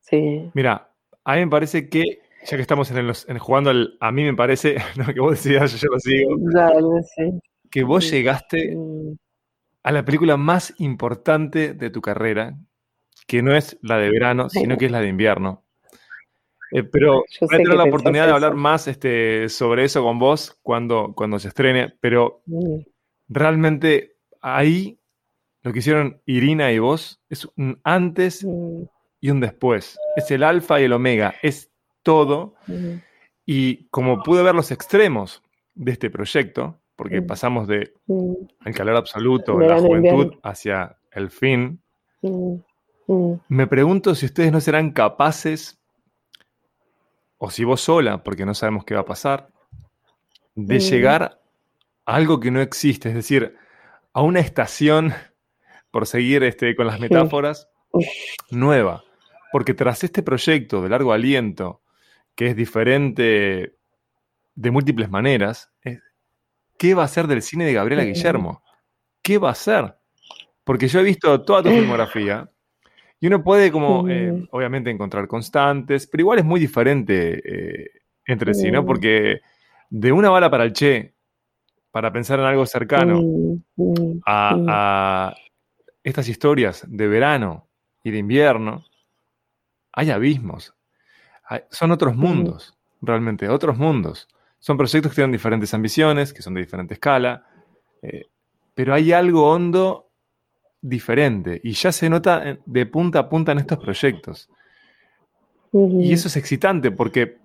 [0.01, 0.51] Sí.
[0.55, 0.91] Mira,
[1.25, 4.25] a mí me parece que, ya que estamos en, los- en jugando al, a mí
[4.25, 7.39] me parece, no, que vos decías, yo lo sigo, Dale, sí.
[7.71, 8.17] que vos Sí.
[8.17, 9.15] llegaste Mm,
[9.85, 12.55] a la película más importante de tu carrera,
[13.27, 15.65] que no es la de verano, sino que es la de invierno.
[16.71, 18.61] Eh, pero voy a tener la oportunidad de hablar eso.
[18.61, 22.81] más este, sobre eso con vos cuando, cuando se estrene, pero mm,
[23.29, 24.99] realmente ahí
[25.63, 28.83] lo que hicieron Irina y vos es un antes mm,
[29.21, 29.99] y un después.
[30.17, 31.71] Es el alfa y el omega, es
[32.03, 32.55] todo.
[33.47, 35.43] Y como pude ver los extremos
[35.75, 37.93] de este proyecto, porque pasamos de
[38.65, 41.81] el calor absoluto, de la juventud, hacia el fin,
[43.49, 45.79] me pregunto si ustedes no serán capaces,
[47.39, 49.49] o si vos sola, porque no sabemos qué va a pasar,
[50.55, 51.41] de llegar
[52.05, 53.57] a algo que no existe, es decir,
[54.13, 55.15] a una estación,
[55.91, 57.69] por seguir este, con las metáforas,
[58.51, 59.05] nueva.
[59.53, 61.81] Porque tras este proyecto de largo aliento,
[62.39, 63.75] que es diferente
[64.55, 66.01] de múltiples maneras, es,
[66.79, 68.63] ¿qué va a ser del cine de Gabriela Guillermo?
[69.21, 69.97] ¿Qué va a ser?
[70.63, 72.49] Porque yo he visto toda tu filmografía
[73.19, 77.91] y uno puede como, eh, obviamente, encontrar constantes, pero igual es muy diferente eh,
[78.25, 78.87] entre sí, ¿no?
[78.87, 79.41] Porque
[79.91, 81.17] de una bala para el Che,
[81.91, 83.21] para pensar en algo cercano,
[84.25, 85.35] a,
[86.05, 87.69] estas historias de verano
[88.05, 88.85] y de invierno,
[89.93, 90.78] hay abismos.
[91.71, 94.29] Son otros mundos, realmente, otros mundos.
[94.59, 97.47] Son proyectos que tienen diferentes ambiciones, que son de diferente escala,
[98.03, 98.27] eh,
[98.75, 100.11] pero hay algo hondo
[100.81, 104.49] diferente y ya se nota de punta a punta en estos proyectos.
[105.73, 107.37] Y eso es excitante porque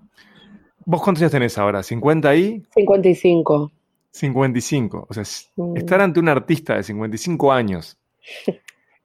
[0.86, 2.64] vos cuántos años tenés ahora, ¿50 ahí?
[2.74, 3.72] 55.
[4.12, 5.08] 55.
[5.10, 5.24] O sea,
[5.76, 7.98] estar ante un artista de 55 años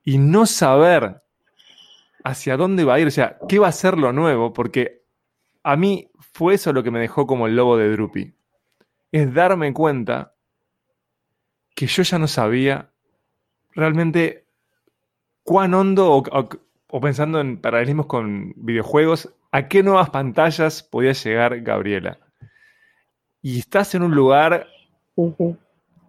[0.04, 1.22] y no saber
[2.24, 5.02] hacia dónde va a ir, o sea, qué va a ser lo nuevo, porque
[5.62, 8.34] a mí fue eso lo que me dejó como el lobo de Drupi.
[9.12, 10.34] Es darme cuenta
[11.74, 12.90] que yo ya no sabía
[13.72, 14.46] realmente
[15.42, 22.18] cuán hondo, o, pensando en paralelismos con videojuegos, a qué nuevas pantallas podía llegar Gabriela.
[23.40, 24.66] Y estás en un lugar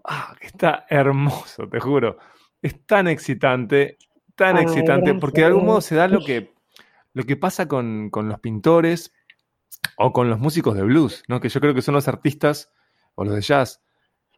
[0.03, 2.17] ah, que está hermoso, te juro.
[2.61, 3.97] Es tan excitante,
[4.39, 6.53] tan excitante, porque de algún modo se da lo que,
[7.13, 9.13] lo que pasa con, con, los pintores
[9.97, 11.41] o con los músicos de blues, ¿no?
[11.41, 12.71] que yo creo que son los artistas
[13.15, 13.81] o los de jazz,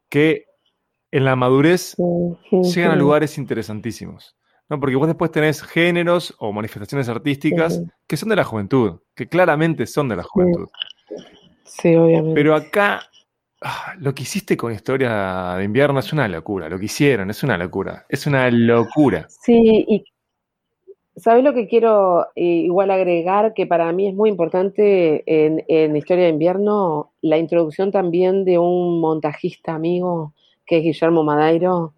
[0.10, 0.48] que
[1.12, 1.96] en la madurez
[2.52, 4.36] llegan a lugares interesantísimos.
[4.70, 4.80] ¿no?
[4.80, 9.86] Porque vos después tenés géneros o manifestaciones artísticas que son de la juventud, que claramente
[9.86, 10.68] son de la juventud.
[11.64, 12.34] Sí, obviamente.
[12.34, 13.04] Pero acá,
[14.00, 16.69] lo que hiciste con Historia de Invierno es una locura.
[16.69, 18.06] Lo que hicieron es una locura.
[18.10, 19.28] Es una locura.
[19.30, 20.04] Sí, y
[21.15, 23.54] ¿sabes lo que quiero eh, igual agregar?
[23.54, 28.58] Que para mí es muy importante en, en Historia de Invierno la introducción también de
[28.58, 30.34] un montajista amigo
[30.65, 31.93] que es Guillermo Madeiro,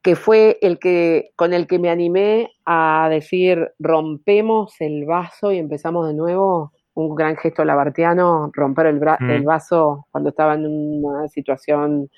[0.00, 5.58] que fue el que con el que me animé a decir rompemos el vaso y
[5.58, 6.72] empezamos de nuevo.
[6.94, 12.08] Un gran gesto labartiano, romper el, el vaso cuando estaba en una situación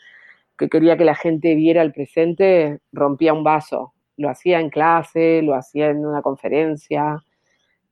[0.58, 3.92] que quería que la gente viera el presente, rompía un vaso.
[4.16, 7.22] Lo hacía en clase, lo hacía en una conferencia.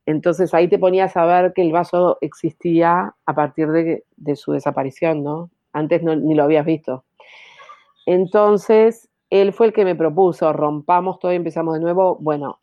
[0.07, 4.53] Entonces ahí te ponías a ver que el vaso existía a partir de, de su
[4.53, 5.51] desaparición, ¿no?
[5.73, 7.05] Antes no, ni lo habías visto.
[8.07, 12.17] Entonces, él fue el que me propuso, rompamos todo y empezamos de nuevo.
[12.21, 12.59] Bueno,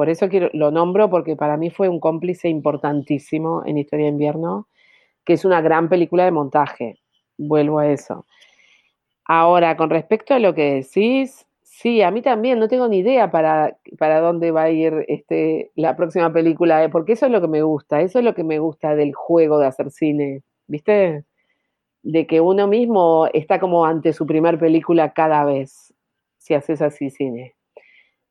[0.00, 4.66] por eso lo nombro porque para mí fue un cómplice importantísimo en Historia de Invierno,
[5.26, 7.00] que es una gran película de montaje.
[7.36, 8.24] Vuelvo a eso.
[9.26, 13.30] Ahora, con respecto a lo que decís, sí, a mí también, no tengo ni idea
[13.30, 17.48] para, para dónde va a ir este, la próxima película, porque eso es lo que
[17.48, 21.26] me gusta, eso es lo que me gusta del juego de hacer cine, ¿viste?
[22.02, 25.92] de que uno mismo está como ante su primer película cada vez,
[26.38, 27.54] si haces así cine.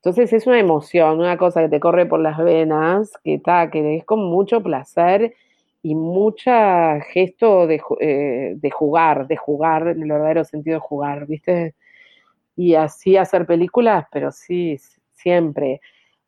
[0.01, 3.97] Entonces es una emoción, una cosa que te corre por las venas, que, está que
[3.97, 5.35] es con mucho placer
[5.81, 11.27] y mucha gesto de, eh, de, jugar, de jugar en el verdadero sentido de jugar,
[11.27, 11.75] ¿viste?
[12.55, 14.77] Y así hacer películas, pero sí,
[15.13, 15.81] siempre.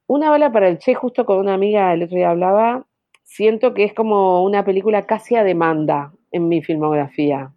[0.08, 2.86] Una bala para el Che, justo con una amiga el otro día hablaba,
[3.24, 7.54] siento que es como una película casi a demanda, en mi filmografía,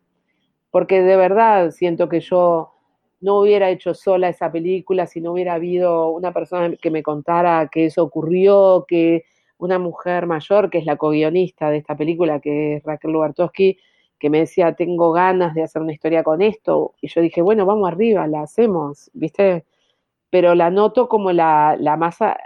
[0.71, 2.74] porque de verdad siento que yo
[3.25, 7.69] no hubiera hecho sola esa película si no hubiera habido una persona que me contara
[7.73, 9.25] que eso ocurrió, que
[9.57, 13.79] una mujer mayor, que es la co-guionista de esta película, que es Raquel Lubartowski,
[14.19, 16.95] que me decía, tengo ganas de hacer una historia con esto.
[17.01, 19.65] Y yo dije, bueno, vamos arriba, la hacemos, ¿viste?
[20.29, 22.37] Pero la noto como la, la más a,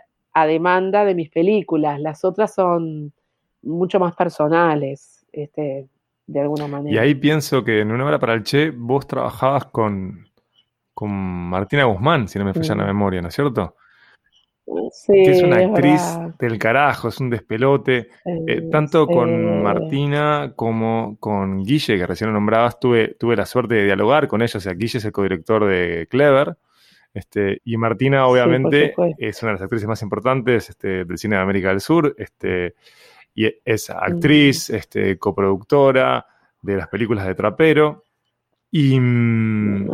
[0.47, 1.99] demanda de mis películas.
[1.99, 3.13] Las otras son
[3.63, 5.27] mucho más personales.
[5.33, 5.89] Este,
[6.29, 6.95] de alguna manera.
[6.95, 10.28] Y ahí pienso que en una hora para el Che vos trabajabas con,
[10.99, 13.77] con Martina Guzmán, si no me falla la memoria, ¿no es cierto?
[14.91, 16.03] Sí, que es una actriz
[16.41, 18.09] del carajo, es un despelote.
[18.49, 23.77] Eh, tanto con Martina como con Guille, que recién lo nombrabas, tuve, tuve la suerte
[23.77, 24.59] de dialogar con ella.
[24.59, 26.57] O sea, Guille es el codirector de Clever.
[27.15, 31.43] Este, y Martina, obviamente, es una de las actrices más importantes este, del cine de
[31.43, 32.13] América del Sur.
[32.19, 32.75] Este,
[33.37, 36.27] y es actriz, este, coproductora
[36.61, 38.03] de las películas de Trapero.
[38.73, 39.89] Y, mm,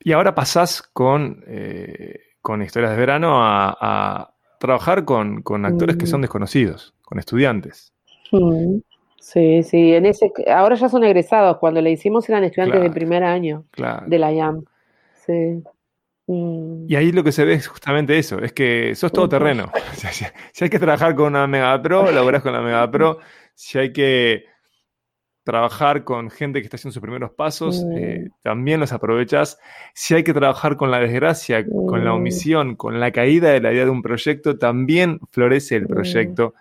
[0.00, 6.20] y ahora pasás con, eh, con Historias de Verano a, trabajar con, actores que son
[6.20, 6.22] mm.
[6.22, 7.92] desconocidos, con estudiantes.
[8.32, 8.78] Mm.
[9.20, 13.22] Sí, sí, en ese, ahora ya son egresados, cuando le hicimos eran estudiantes de primer
[13.22, 13.64] año
[14.06, 14.64] de la IAM.
[15.26, 15.62] Sí.
[16.26, 16.86] Mm.
[16.88, 19.70] Y ahí lo que se ve es justamente eso, es que sos todo terreno.
[20.52, 23.18] Si hay que trabajar con una Mega Pro, laburás con la Mega Pro.
[23.54, 24.44] Si hay que
[25.48, 27.96] trabajar con gente que está haciendo sus primeros pasos, Mm.
[27.96, 29.58] eh, también los aprovechas.
[29.94, 32.16] Si hay que trabajar con la desgracia, con la Mm.
[32.16, 35.88] omisión, con la caída de la idea de un proyecto, también florece el Mm.
[35.88, 36.54] proyecto.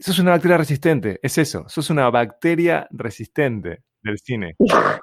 [0.00, 4.56] Sos una bacteria resistente, es eso, sos una bacteria resistente del cine.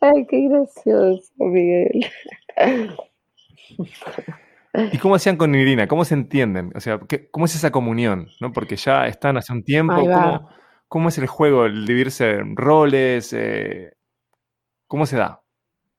[0.00, 2.06] Ay, qué gracioso, Miguel.
[4.92, 5.88] ¿Y cómo hacían con Irina?
[5.88, 6.70] ¿Cómo se entienden?
[6.74, 8.28] O sea, ¿qué- ¿cómo es esa comunión?
[8.40, 8.52] ¿no?
[8.52, 9.94] Porque ya están hace un tiempo.
[9.94, 10.38] Ahí va.
[10.38, 10.50] ¿Cómo,
[10.88, 13.32] cómo es el juego, el dividirse en roles?
[13.32, 13.92] eh,
[14.86, 15.42] ¿Cómo se da?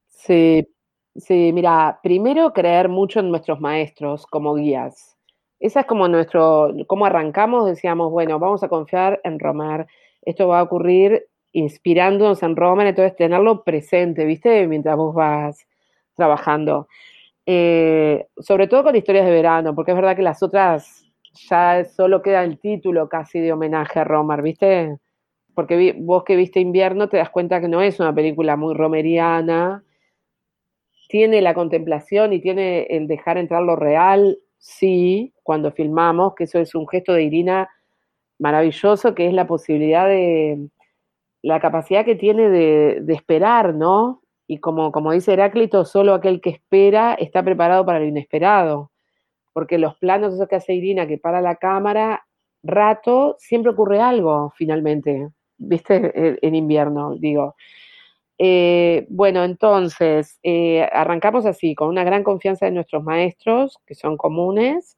[0.08, 0.68] Sí,
[1.16, 5.16] sí, mira, primero creer mucho en nuestros maestros como guías.
[5.60, 9.88] Esa es como nuestro, cómo arrancamos, decíamos, bueno, vamos a confiar en Romer.
[10.24, 14.68] Esto va a ocurrir inspirándonos en Romer, entonces tenerlo presente, ¿viste?
[14.68, 15.68] Mientras vos vas
[16.16, 16.88] trabajando.
[17.46, 21.09] Eh, sobre todo con historias de verano, porque es verdad que las otras
[21.48, 24.98] ya solo queda el título casi de homenaje a Romer, ¿viste?
[25.54, 29.84] Porque vos que viste invierno te das cuenta que no es una película muy romeriana,
[31.10, 36.60] tiene la contemplación y tiene el dejar entrar lo real, sí, cuando filmamos, que eso
[36.60, 37.70] es un gesto de Irina
[38.38, 40.70] maravilloso, que es la posibilidad de,
[41.42, 44.22] la capacidad que tiene de, de esperar, ¿no?
[44.48, 48.89] Y como, como dice Heráclito, solo aquel que espera está preparado para lo inesperado,
[49.60, 52.26] porque los planos esos que hace Irina, que para la cámara,
[52.64, 56.14] rato, siempre ocurre algo, finalmente, ¿viste?
[56.16, 57.58] En, en invierno, digo.
[58.38, 64.16] Eh, bueno, entonces, eh, arrancamos así, con una gran confianza de nuestros maestros, que son
[64.16, 64.98] comunes,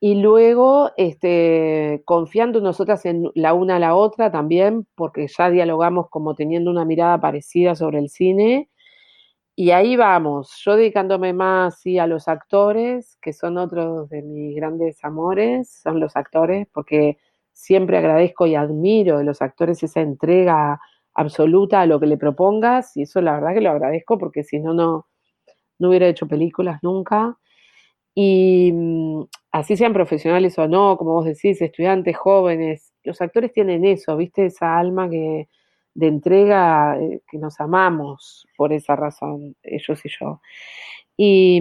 [0.00, 6.08] y luego este, confiando nosotras en la una a la otra también, porque ya dialogamos
[6.10, 8.68] como teniendo una mirada parecida sobre el cine,
[9.56, 14.56] y ahí vamos, yo dedicándome más sí, a los actores, que son otros de mis
[14.56, 17.18] grandes amores, son los actores, porque
[17.52, 20.80] siempre agradezco y admiro de los actores esa entrega
[21.14, 24.58] absoluta a lo que le propongas, y eso la verdad que lo agradezco porque si
[24.60, 25.06] no, no,
[25.78, 27.36] no hubiera hecho películas nunca.
[28.14, 33.84] Y mm, así sean profesionales o no, como vos decís, estudiantes jóvenes, los actores tienen
[33.84, 34.46] eso, ¿viste?
[34.46, 35.48] Esa alma que,
[35.94, 40.40] de entrega eh, que nos amamos por esa razón, ellos y yo.
[41.16, 41.60] Y,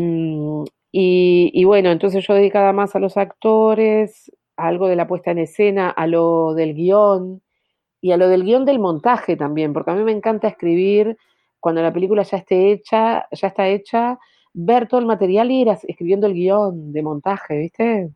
[0.91, 5.39] y, bueno, entonces yo dedicada más a los actores, a algo de la puesta en
[5.39, 7.41] escena, a lo del guion
[8.01, 11.17] y a lo del guion del montaje también, porque a mí me encanta escribir
[11.59, 14.19] cuando la película ya esté hecha, ya está hecha,
[14.53, 18.11] ver todo el material y ir escribiendo el guion de montaje, ¿viste?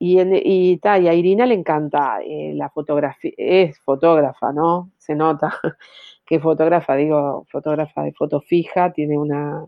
[0.00, 4.92] Y, en- y, ta, y a Irina le encanta eh, la fotografía, es fotógrafa, ¿no?
[4.98, 5.52] Se nota
[6.26, 9.66] que fotógrafa, digo, fotógrafa de foto fija, tiene una,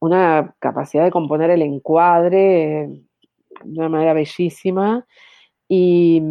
[0.00, 2.88] una capacidad de componer el encuadre eh,
[3.64, 5.06] de una manera bellísima.
[5.68, 6.22] Y,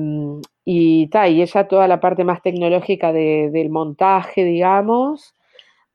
[0.66, 5.36] y, ta, y ella toda la parte más tecnológica de- del montaje, digamos,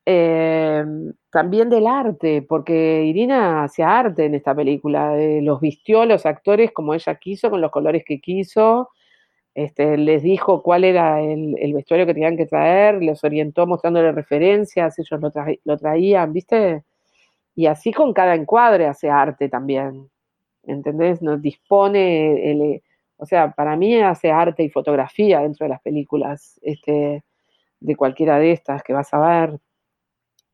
[0.07, 0.85] eh,
[1.31, 6.27] también del arte, porque Irina hacía arte en esta película, eh, los vistió a los
[6.27, 8.91] actores como ella quiso, con los colores que quiso,
[9.55, 14.13] este, les dijo cuál era el, el vestuario que tenían que traer, les orientó mostrándole
[14.13, 16.85] referencias, ellos lo, tra- lo traían, ¿viste?
[17.55, 20.11] Y así con cada encuadre hace arte también,
[20.65, 21.23] ¿entendés?
[21.23, 22.83] Nos dispone, el,
[23.19, 27.25] o sea, para mí hace arte y fotografía dentro de las películas, este,
[27.81, 29.61] de cualquiera de estas que vas a ver.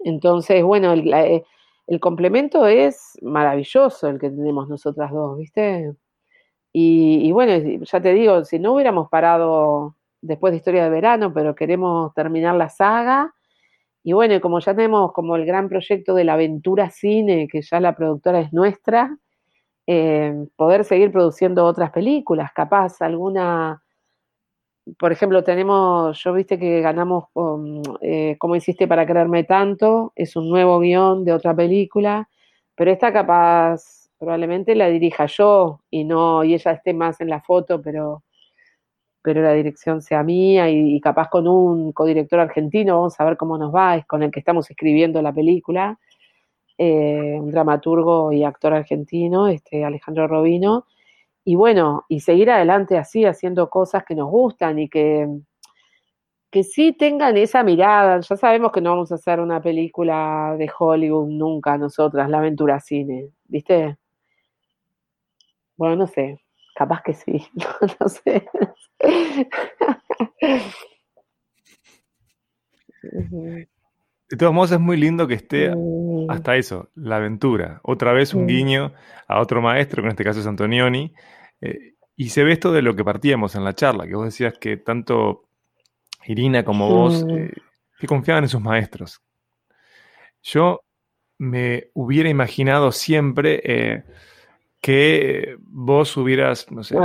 [0.05, 1.45] Entonces, bueno, el, eh,
[1.87, 5.95] el complemento es maravilloso el que tenemos nosotras dos, ¿viste?
[6.73, 7.53] Y, bueno,
[7.85, 12.55] ya te digo, si no hubiéramos parado después de Historia de Verano, pero queremos terminar
[12.57, 13.35] la saga,
[14.05, 17.81] y bueno, como ya tenemos como el gran proyecto de la aventura cine, que ya
[17.81, 19.17] la productora es nuestra,
[19.87, 23.83] eh, poder seguir produciendo otras películas, capaz alguna,
[24.99, 27.25] por ejemplo, tenemos, yo viste que ganamos
[28.01, 30.13] eh, ¿Cómo hiciste para quererme tanto?
[30.17, 32.29] Es un nuevo guion de otra película,
[32.75, 37.41] pero esta capaz probablemente la dirija yo y no, y ella esté más en la
[37.41, 38.23] foto, pero,
[39.23, 43.37] pero la dirección sea mía y, y capaz con un codirector argentino, vamos a ver
[43.37, 45.99] cómo nos va, es con el que estamos escribiendo la película,
[46.79, 50.87] eh, un dramaturgo y actor argentino, este Alejandro Robino,
[51.45, 55.29] y bueno, y seguir adelante así, haciendo cosas que nos gustan y que,
[56.51, 58.21] que sí tengan esa mirada.
[58.21, 62.79] Ya sabemos que no vamos a hacer una película de Hollywood nunca nosotras, la aventura
[62.81, 63.97] cine, ¿viste?
[65.77, 66.41] Bueno, no sé,
[66.75, 67.47] capaz que sí,
[68.01, 68.47] no sé.
[74.33, 77.81] De todos modos, es muy lindo que esté Mm, hasta eso, la aventura.
[77.83, 78.95] Otra vez un guiño
[79.29, 81.13] a otro maestro, que en este caso es Antonioni.
[81.61, 84.55] eh, y se ve esto de lo que partíamos en la charla, que vos decías
[84.59, 85.43] que tanto
[86.25, 87.53] Irina como vos, eh,
[87.99, 89.21] que confiaban en sus maestros.
[90.43, 90.81] Yo
[91.37, 94.05] me hubiera imaginado siempre eh,
[94.81, 96.97] que vos hubieras, no sé,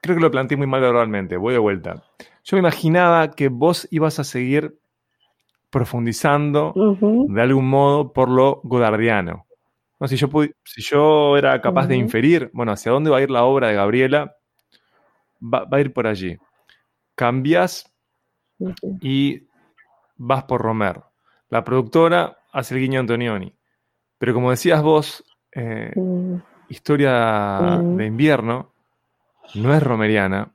[0.00, 2.02] creo que lo planteé muy mal verbalmente, voy de vuelta.
[2.44, 4.78] Yo me imaginaba que vos ibas a seguir
[5.70, 6.72] profundizando
[7.28, 9.46] de algún modo por lo godardiano.
[9.98, 10.28] No, si, yo
[10.64, 13.74] si yo era capaz de inferir, bueno, hacia dónde va a ir la obra de
[13.74, 14.36] Gabriela,
[15.42, 16.36] va, va a ir por allí.
[17.14, 17.90] Cambias
[19.00, 19.42] y
[20.16, 21.00] vas por Romer.
[21.48, 23.54] La productora hace el guiño Antonioni.
[24.18, 26.36] Pero como decías vos, eh, Mm,
[26.68, 27.96] Historia Mm.
[27.96, 28.72] de invierno
[29.54, 30.50] no es romeriana.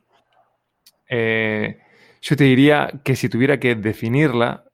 [1.10, 1.80] Eh,
[2.22, 4.66] yo te diría que si tuviera que definirla,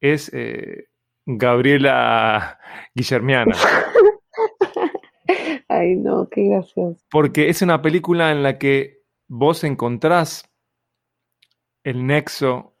[0.00, 0.88] es eh,
[1.24, 2.58] Gabriela
[2.94, 3.56] Guillermiana.
[5.68, 7.04] Ay, no, qué gracioso.
[7.10, 10.48] Porque es una película en la que vos encontrás
[11.82, 12.74] el nexo,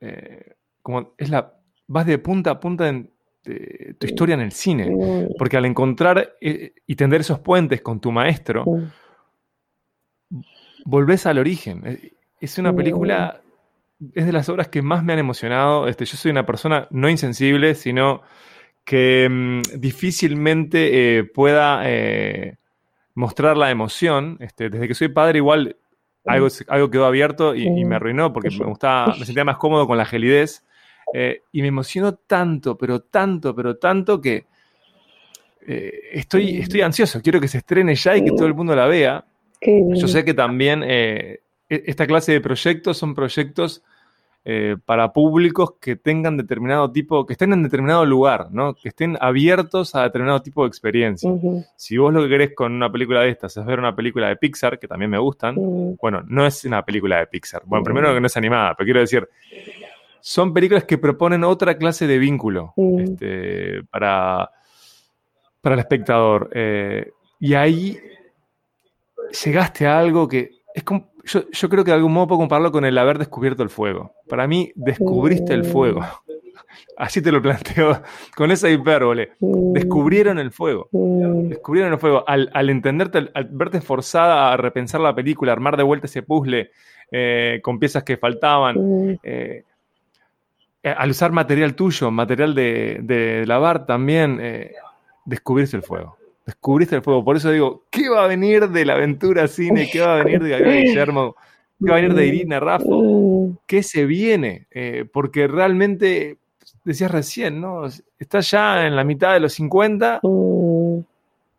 [0.00, 1.54] eh, como es la,
[1.86, 3.14] vas de punta a punta en
[3.44, 5.28] de tu historia en el cine.
[5.38, 8.64] Porque al encontrar eh, y tender esos puentes con tu maestro,
[10.84, 11.82] volvés al origen.
[11.86, 13.40] Eh, Es una película,
[14.14, 15.88] es de las obras que más me han emocionado.
[15.88, 18.22] Este, yo soy una persona no insensible, sino
[18.84, 22.56] que mm, difícilmente eh, pueda eh,
[23.14, 24.36] mostrar la emoción.
[24.40, 25.76] Este, desde que soy padre, igual
[26.26, 29.86] algo, algo quedó abierto y, y me arruinó porque me gustaba, me sentía más cómodo
[29.86, 30.64] con la gelidez.
[31.12, 34.46] Eh, y me emocionó tanto, pero tanto, pero tanto que
[35.66, 37.22] estoy, estoy ansioso.
[37.22, 39.24] Quiero que se estrene ya y que todo el mundo la vea.
[39.66, 41.40] Yo sé que también eh,
[41.86, 43.82] esta clase de proyectos son proyectos
[44.46, 48.74] eh, para públicos que tengan determinado tipo, que estén en determinado lugar, ¿no?
[48.74, 51.30] Que estén abiertos a determinado tipo de experiencia.
[51.76, 54.36] Si vos lo que querés con una película de estas es ver una película de
[54.36, 55.54] Pixar, que también me gustan,
[55.98, 57.62] bueno, no es una película de Pixar.
[57.64, 59.26] Bueno, primero que no es animada, pero quiero decir,
[60.20, 64.50] son películas que proponen otra clase de vínculo este, para,
[65.62, 66.50] para el espectador.
[66.52, 67.98] Eh, y ahí
[69.42, 72.72] llegaste a algo que es como, yo, yo creo que de algún modo puedo compararlo
[72.72, 74.14] con el haber descubierto el fuego.
[74.28, 76.02] Para mí, descubriste el fuego.
[76.96, 78.02] Así te lo planteo,
[78.36, 79.32] con esa hipérbole.
[79.40, 80.88] Descubrieron el fuego.
[80.90, 82.24] Descubrieron el fuego.
[82.26, 86.70] Al, al entenderte, al, verte forzada a repensar la película, armar de vuelta ese puzzle
[87.10, 89.64] eh, con piezas que faltaban, eh,
[90.82, 94.72] eh, al usar material tuyo, material de, de lavar también, eh,
[95.24, 96.16] descubriste el fuego.
[96.46, 97.24] Descubriste el fuego.
[97.24, 99.88] Por eso digo, ¿qué va a venir de la aventura cine?
[99.90, 101.36] ¿Qué va a venir de Gabriel Guillermo?
[101.78, 103.02] ¿Qué va a venir de Irina Raffo?
[103.02, 104.66] mm, ¿Qué se viene?
[104.70, 106.38] Eh, porque realmente,
[106.84, 107.86] decías recién, ¿no?
[108.18, 110.98] Estás ya en la mitad de los 50 mm.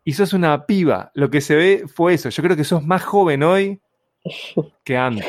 [0.04, 1.10] y sos una piba.
[1.14, 2.28] Lo que se ve fue eso.
[2.28, 3.80] Yo creo que sos más joven hoy
[4.84, 5.26] que antes.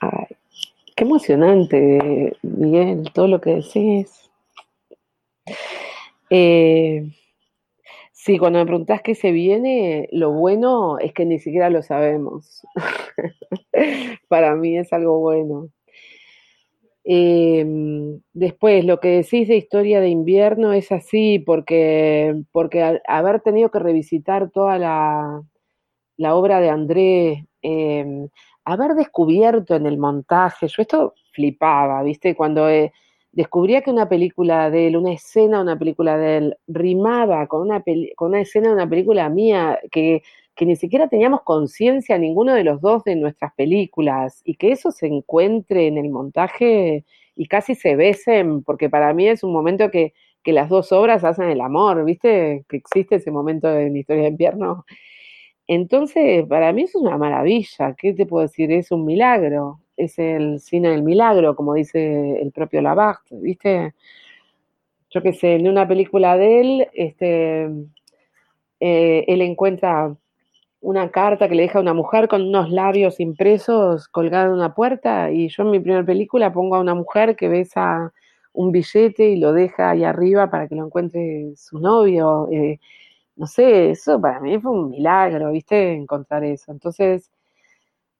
[0.00, 0.26] Ay,
[0.94, 4.30] qué emocionante, Miguel, todo lo que decís.
[6.30, 7.08] Eh,
[8.26, 12.66] sí, cuando me preguntás qué se viene, lo bueno es que ni siquiera lo sabemos.
[14.28, 15.68] Para mí es algo bueno.
[17.04, 17.64] Eh,
[18.32, 23.78] después, lo que decís de historia de invierno es así, porque, porque haber tenido que
[23.78, 25.42] revisitar toda la,
[26.16, 28.28] la obra de André, eh,
[28.64, 32.34] haber descubierto en el montaje, yo esto flipaba, ¿viste?
[32.34, 32.92] Cuando eh,
[33.36, 37.60] descubría que una película de él, una escena de una película de él, rimaba con
[37.60, 37.84] una,
[38.16, 40.22] con una escena de una película mía, que,
[40.54, 44.90] que ni siquiera teníamos conciencia ninguno de los dos de nuestras películas, y que eso
[44.90, 47.04] se encuentre en el montaje
[47.36, 51.22] y casi se besen, porque para mí es un momento que, que las dos obras
[51.22, 52.64] hacen el amor, ¿viste?
[52.70, 54.86] Que existe ese momento en historia de invierno.
[55.66, 57.94] Entonces, para mí es una maravilla.
[57.98, 58.72] ¿Qué te puedo decir?
[58.72, 59.80] Es un milagro.
[59.96, 63.94] Es el cine del milagro, como dice el propio Labarthe, ¿viste?
[65.10, 67.70] Yo qué sé, en una película de él, este,
[68.80, 70.14] eh, él encuentra
[70.80, 74.74] una carta que le deja a una mujer con unos labios impresos colgados en una
[74.74, 78.12] puerta y yo en mi primera película pongo a una mujer que besa
[78.52, 82.48] un billete y lo deja ahí arriba para que lo encuentre su novio.
[82.52, 82.78] eh,
[83.36, 85.94] no sé, eso para mí fue un milagro, ¿viste?
[85.94, 86.72] Encontrar eso.
[86.72, 87.30] Entonces,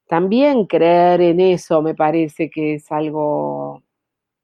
[0.07, 3.83] también creer en eso me parece que es algo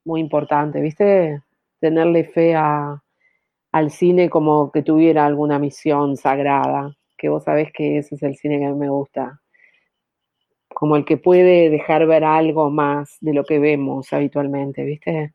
[0.04, 1.42] muy importante, ¿viste?
[1.80, 8.14] Tenerle fe al cine como que tuviera alguna misión sagrada, que vos sabés que ese
[8.16, 9.40] es el cine que a mí me gusta.
[10.68, 15.34] Como el que puede dejar ver algo más de lo que vemos habitualmente, ¿viste?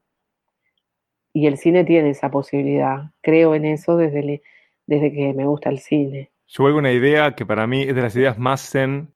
[1.34, 3.12] y el cine tiene esa posibilidad.
[3.22, 4.42] Creo en eso desde,
[4.86, 6.32] desde que me gusta el cine.
[6.48, 9.14] Yo a una idea que para mí es de las ideas más zen,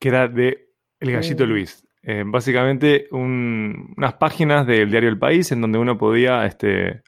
[0.00, 1.46] que era de El Gallito.
[1.46, 1.86] Luis.
[2.02, 7.02] Eh, básicamente un- unas páginas del diario El País en donde uno podía este,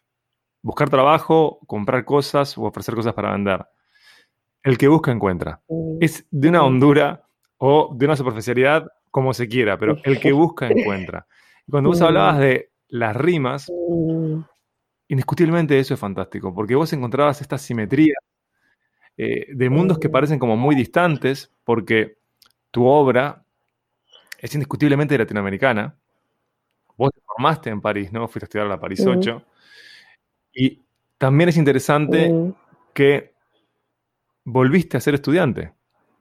[0.62, 3.64] buscar trabajo, comprar cosas o ofrecer cosas para vender.
[4.62, 5.61] El que busca encuentra.
[5.68, 7.24] Mm, Es de una hondura
[7.57, 11.26] o de una superficialidad como se quiera, pero el que busca encuentra.
[11.66, 12.05] Y cuando vos Mm.
[12.05, 14.40] hablabas de las rimas, mm,
[15.09, 18.14] indiscutiblemente eso es fantástico, porque vos encontrabas esta simetría
[19.18, 22.16] eh, de mundos que parecen como muy distantes, porque
[22.73, 23.45] tu obra
[24.39, 25.95] es indiscutiblemente latinoamericana.
[26.97, 28.27] Vos te formaste en París, ¿no?
[28.27, 29.09] Fuiste a estudiar a la París Mm.
[29.11, 29.43] 8.
[30.53, 30.83] Y
[31.18, 32.33] también es interesante
[32.93, 33.33] que
[34.45, 35.73] volviste a ser estudiante.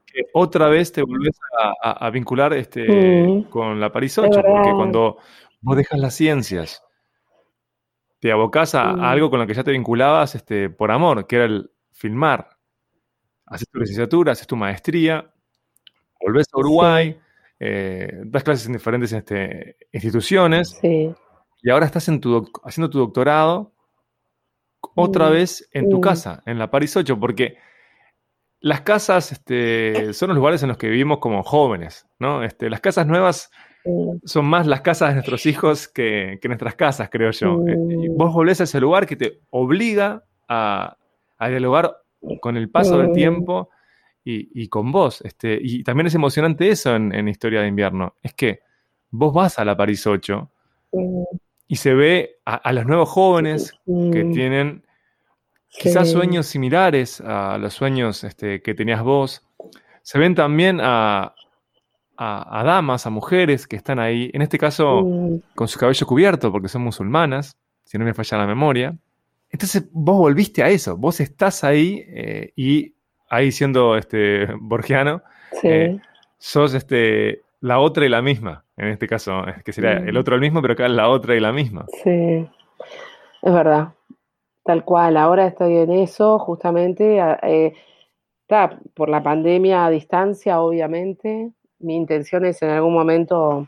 [0.05, 2.85] Que otra vez te volvés a, a- a vincular este,
[3.49, 5.17] con la París 8, porque cuando
[5.61, 6.83] vos dejas las ciencias,
[8.19, 11.37] te abocás a, a algo con lo que ya te vinculabas este, por amor, que
[11.37, 12.49] era el filmar.
[13.47, 15.33] Haces tu licenciatura, haces tu maestría,
[16.23, 17.17] volvés a Uruguay,
[17.59, 21.13] eh, das clases en diferentes este, instituciones, sí,
[21.63, 23.71] y ahora estás en tu haciendo tu doctorado
[24.95, 26.01] otra Mm, vez en tu mm.
[26.01, 27.57] casa, en la París 8, porque
[28.59, 32.43] las casas este, son los lugares en los que vivimos como jóvenes, ¿no?
[32.43, 33.51] Este, las casas nuevas
[33.85, 37.57] mm, son más las casas de nuestros hijos que, que nuestras casas, creo yo.
[37.57, 37.69] Mm.
[37.69, 40.97] Eh, y vos volvés a ese lugar que te obliga a,
[41.37, 41.95] a dialogar
[42.39, 43.13] con el paso del Mm.
[43.13, 43.69] tiempo
[44.23, 45.21] y, y con vos.
[45.21, 48.59] Este, y también es emocionante eso en, en Historia de Invierno, es que
[49.09, 50.49] vos vas a la París 8
[50.93, 51.23] mm,
[51.67, 53.73] y se ve a, a los nuevos jóvenes
[54.11, 54.83] que tienen
[55.69, 59.41] quizás sí, sueños similares a los sueños este, que tenías vos.
[60.03, 61.33] Se ven también a,
[62.17, 65.01] a- a damas, a mujeres que están ahí, en este caso
[65.55, 68.95] con su cabello cubierto porque son musulmanas, si no me falla la memoria.
[69.49, 72.93] Entonces vos volviste a eso, vos estás ahí eh, y
[73.31, 75.23] ahí siendo este, borgiano,
[75.53, 75.99] sí, eh,
[76.37, 80.09] sos este, la otra y la misma, en este caso, que sería Mm.
[80.09, 81.85] el otro el mismo, pero acá la otra y la misma.
[82.03, 82.47] sí,
[83.43, 83.89] es verdad,
[84.63, 87.73] tal cual, ahora estoy en eso, justamente, eh,
[88.93, 93.67] por la pandemia a distancia, obviamente, mi intención es en algún momento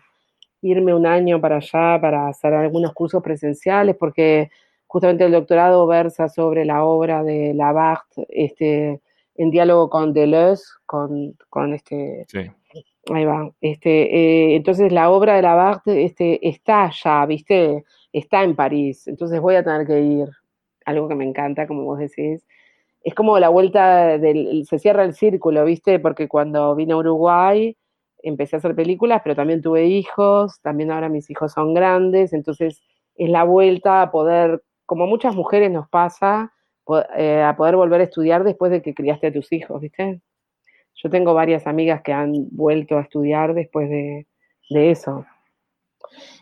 [0.61, 4.49] irme un año para allá para hacer algunos cursos presenciales, porque
[4.88, 9.01] justamente el doctorado versa sobre la obra de Labarthe, este,
[9.36, 12.51] en diálogo con Deleuze, con, con este Sí.
[13.11, 13.51] Ahí va.
[13.59, 17.84] Este, eh, entonces la obra de Labarthe este, está ya, ¿viste?
[18.13, 19.07] Está en París.
[19.07, 20.29] Entonces voy a tener que ir.
[20.86, 22.45] Algo que me encanta, como vos decís.
[23.03, 24.65] Es como la vuelta del.
[24.67, 25.99] Se cierra el círculo, ¿viste?
[25.99, 27.77] Porque cuando vine a Uruguay
[28.23, 30.61] empecé a hacer películas, pero también tuve hijos.
[30.61, 32.34] También ahora mis hijos son grandes.
[32.34, 32.81] Entonces
[33.15, 36.52] es la vuelta a poder, como muchas mujeres nos pasa,
[36.88, 40.21] a poder volver a estudiar después de que criaste a tus hijos, ¿viste?
[40.95, 44.27] Yo tengo varias amigas que han vuelto a estudiar después de,
[44.69, 45.25] de eso.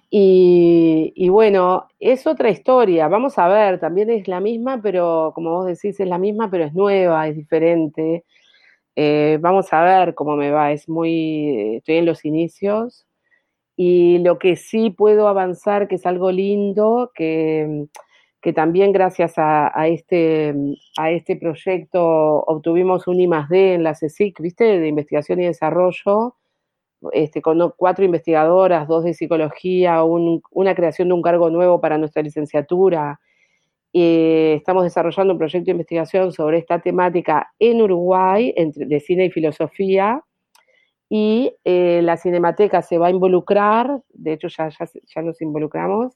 [0.09, 3.07] Y, y bueno, es otra historia.
[3.07, 6.65] Vamos a ver, también es la misma, pero como vos decís, es la misma, pero
[6.65, 8.25] es nueva, es diferente.
[8.95, 10.71] Eh, vamos a ver cómo me va.
[10.73, 13.07] Es muy, estoy en los inicios.
[13.77, 17.87] Y lo que sí puedo avanzar, que es algo lindo, que,
[18.41, 20.53] que también gracias a, a este,
[20.97, 22.03] a este proyecto
[22.43, 24.79] obtuvimos un I más D en la CSIC, ¿viste?
[24.79, 26.35] De investigación y desarrollo,
[27.13, 31.97] este, con cuatro investigadoras, dos de psicología, un- una creación de un cargo nuevo para
[31.97, 33.19] nuestra licenciatura.
[33.93, 39.25] Eh, estamos desarrollando un proyecto de investigación sobre esta temática en Uruguay, entre, de cine
[39.25, 40.21] y filosofía,
[41.09, 46.15] y eh, la Cinemateca se va a involucrar, de hecho ya, ya, ya nos involucramos,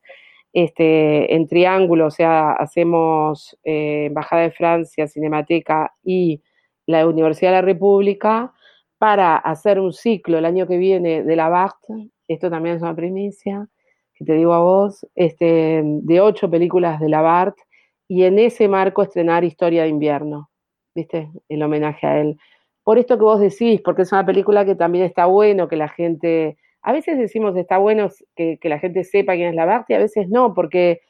[0.56, 6.42] este, en triángulo, o sea, hacemos eh, Embajada de Francia, Cinemateca y
[6.86, 8.54] la Universidad de la República
[8.98, 11.84] para hacer un ciclo el año que viene de la BACT,
[12.30, 13.68] esto también es una primicia,
[14.14, 17.58] que te digo a vos, este, de ocho películas de la BART,
[18.08, 20.50] y en ese marco estrenar Historia de Invierno,
[20.96, 21.30] ¿viste?
[21.50, 22.38] El homenaje a él.
[22.84, 25.90] Por esto que vos decís, porque es una película que también está bueno que la
[25.90, 29.96] gente, a veces decimos está bueno que, la gente sepa quién es la BART y
[29.96, 31.02] a veces no, porque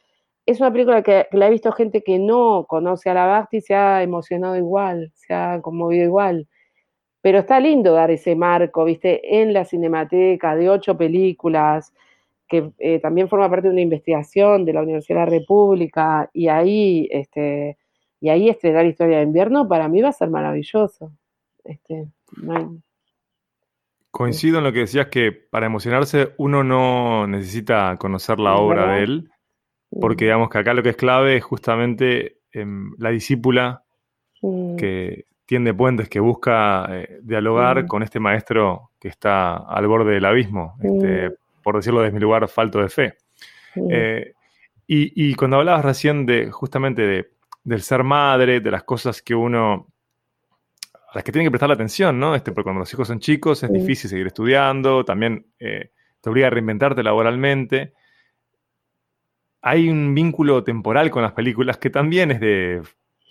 [0.45, 3.61] es una película que, la ha visto gente que no conoce a la BART y
[3.61, 6.47] se ha emocionado igual, se ha conmovido igual.
[7.21, 9.41] Pero está lindo dar ese marco, ¿viste?
[9.41, 11.93] En la cinemateca de ocho películas,
[12.47, 16.47] que eh, también forma parte de una investigación de la Universidad de la República, y
[16.47, 17.77] ahí, este,
[18.21, 21.11] y ahí estrenar Historia de Invierno para mí va a ser maravilloso.
[21.65, 22.07] Este,
[24.15, 28.95] Coincido en lo que decías que para emocionarse uno no necesita conocer la obra verdad.
[28.95, 29.29] de él,
[29.99, 33.83] porque digamos que acá lo que es clave es justamente em, la discípula
[34.77, 40.23] que tiende puentes, que busca eh, dialogar con este maestro que está al borde del
[40.23, 43.17] abismo, este, por decirlo desde mi lugar, falto de fe.
[43.89, 44.31] Eh,
[44.87, 47.31] y, y cuando hablabas recién de justamente de,
[47.65, 49.87] del ser madre, de las cosas que uno,
[51.15, 52.35] las que tiene que prestar atención, ¿no?
[52.35, 56.47] Este, porque cuando los hijos son chicos es difícil seguir estudiando, también eh, te obliga
[56.47, 57.93] a reinventarte laboralmente.
[59.61, 62.81] Hay un vínculo temporal con las películas que también es de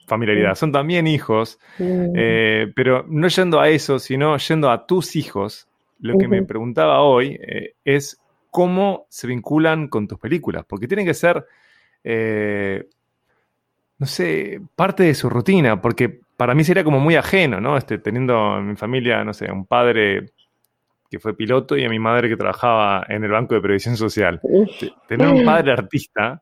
[0.07, 5.69] familiaridad, son también hijos, eh, pero no yendo a eso, sino yendo a tus hijos,
[6.01, 8.19] lo que me preguntaba hoy eh, es
[8.51, 11.45] cómo se vinculan con tus películas, porque tienen que ser,
[13.99, 17.77] no sé, parte de su rutina, porque para mí sería como muy ajeno, ¿no?
[17.77, 20.27] Este, teniendo en mi familia, no sé, un padre
[21.11, 24.41] que fue piloto y a mi madre que trabajaba en el Banco de Previsión Social.
[24.81, 26.41] Te- Tener un padre artista,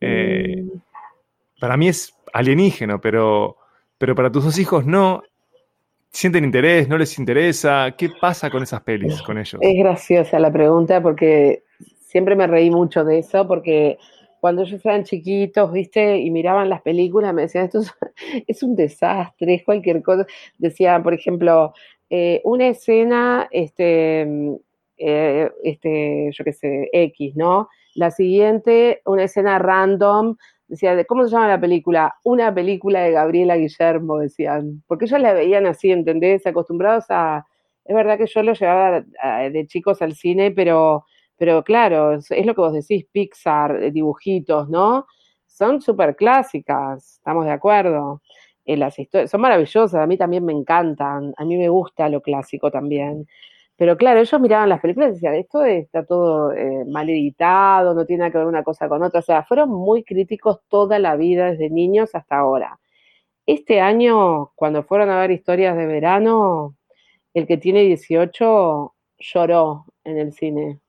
[0.00, 1.60] eh, mm.
[1.60, 3.56] para mí es alienígeno, pero,
[3.98, 5.22] pero para tus dos hijos no.
[6.14, 6.88] ¿Sienten interés?
[6.88, 7.94] ¿No les interesa?
[7.96, 9.56] ¿Qué pasa con esas pelis, con ellos?
[9.62, 11.62] Es graciosa la pregunta porque
[12.00, 13.98] siempre me reí mucho de eso porque
[14.42, 17.80] cuando ellos eran chiquitos, viste, y miraban las películas, me decían, esto
[18.48, 20.26] es, un desastre, es cualquier cosa.
[20.58, 21.74] Decían, por ejemplo,
[22.10, 24.54] eh, una escena, este, mm,
[24.98, 27.68] eh, este, yo qué sé, X, ¿no?
[27.94, 30.36] La siguiente, una escena random,
[30.68, 32.16] decía, ¿de ¿cómo se llama la película?
[32.24, 36.46] Una película de Gabriela Guillermo, decían, porque ellos la veían así, ¿entendés?
[36.46, 37.46] Acostumbrados a,
[37.84, 41.04] es verdad que yo los llevaba a- de chicos al cine, pero,
[41.42, 45.06] pero claro, es, lo que vos decís, Pixar, eh, dibujitos, ¿no?
[45.48, 48.22] Son súper clásicas, estamos de acuerdo.
[48.64, 52.22] Eh, las historias son maravillosas, a mí también me encantan, a mí me gusta lo
[52.22, 53.26] clásico también.
[53.76, 58.06] Pero claro, ellos miraban las películas y decían, esto está todo eh, mal editado, no
[58.06, 59.18] tiene nada que ver una cosa con otra.
[59.18, 62.78] O sea, fueron muy críticos toda la vida, desde niños hasta ahora.
[63.46, 66.76] Este año, cuando fueron a ver historias de verano,
[67.34, 70.81] el que tiene 18 lloró en el cine.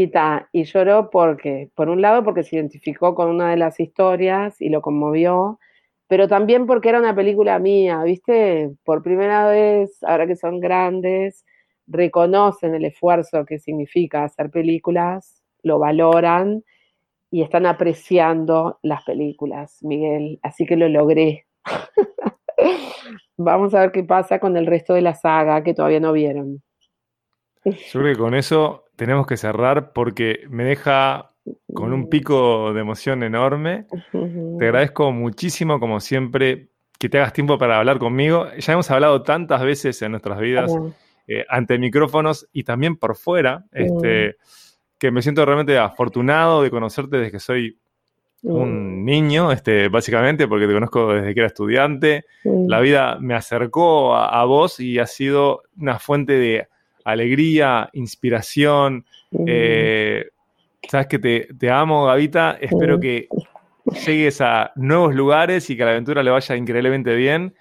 [0.00, 3.80] Y, ta, y lloró porque, por un lado, porque se identificó con una de las
[3.80, 5.58] historias y lo conmovió,
[6.06, 8.70] pero también porque era una película mía, ¿viste?
[8.84, 11.44] Por primera vez, ahora que son grandes,
[11.88, 16.62] reconocen el esfuerzo que significa hacer películas, lo valoran
[17.32, 20.38] y están apreciando las películas, Miguel.
[20.42, 21.46] Así que lo logré.
[23.36, 26.62] Vamos a ver qué pasa con el resto de la saga que todavía no vieron.
[27.72, 31.32] Yo creo que con eso tenemos que cerrar porque me deja
[31.72, 33.86] con un pico de emoción enorme.
[34.58, 38.48] Te agradezco muchísimo, como siempre, que te hagas tiempo para hablar conmigo.
[38.58, 40.72] Ya hemos hablado tantas veces en nuestras vidas
[41.26, 44.36] eh, ante micrófonos y también por fuera, este,
[44.98, 47.78] que me siento realmente afortunado de conocerte desde que soy
[48.42, 52.24] un niño, este, básicamente, porque te conozco desde que era estudiante.
[52.44, 56.68] La vida me acercó a, a vos y ha sido una fuente de
[57.10, 59.04] alegría, inspiración.
[59.46, 60.26] Eh,
[60.88, 62.58] sabes que te, te amo, Gavita.
[62.60, 63.28] Espero que
[64.06, 67.54] llegues a nuevos lugares y que a la aventura le vaya increíblemente bien.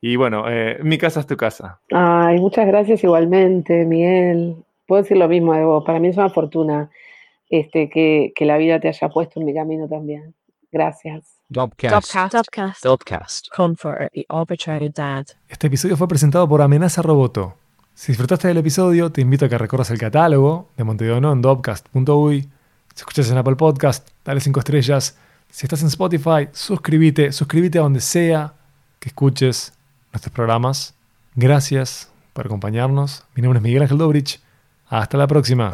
[0.00, 1.80] Y bueno, eh, mi casa es tu casa.
[1.92, 4.56] Ay, muchas gracias igualmente, Miguel.
[4.86, 5.84] Puedo decir lo mismo de vos.
[5.84, 6.90] Para mí es una fortuna
[7.50, 10.34] este, que, que la vida te haya puesto en mi camino también.
[10.72, 11.40] Gracias.
[11.48, 11.92] Dopcast.
[11.92, 12.32] Dopcast.
[12.32, 12.84] Dopcast.
[12.84, 13.48] Dopcast.
[13.54, 15.26] Comfort the Arbitrary Dad.
[15.48, 17.56] Este episodio fue presentado por Amenaza Roboto.
[18.00, 22.40] Si disfrutaste del episodio, te invito a que recorras el catálogo de Montevideo en dopcast.uy.
[22.40, 25.18] Si escuchas en Apple Podcast, dale 5 estrellas.
[25.50, 28.54] Si estás en Spotify, suscríbete, suscríbete a donde sea
[28.98, 29.74] que escuches
[30.14, 30.94] nuestros programas.
[31.34, 33.26] Gracias por acompañarnos.
[33.34, 34.40] Mi nombre es Miguel Ángel Dobrich.
[34.88, 35.70] Hasta la próxima.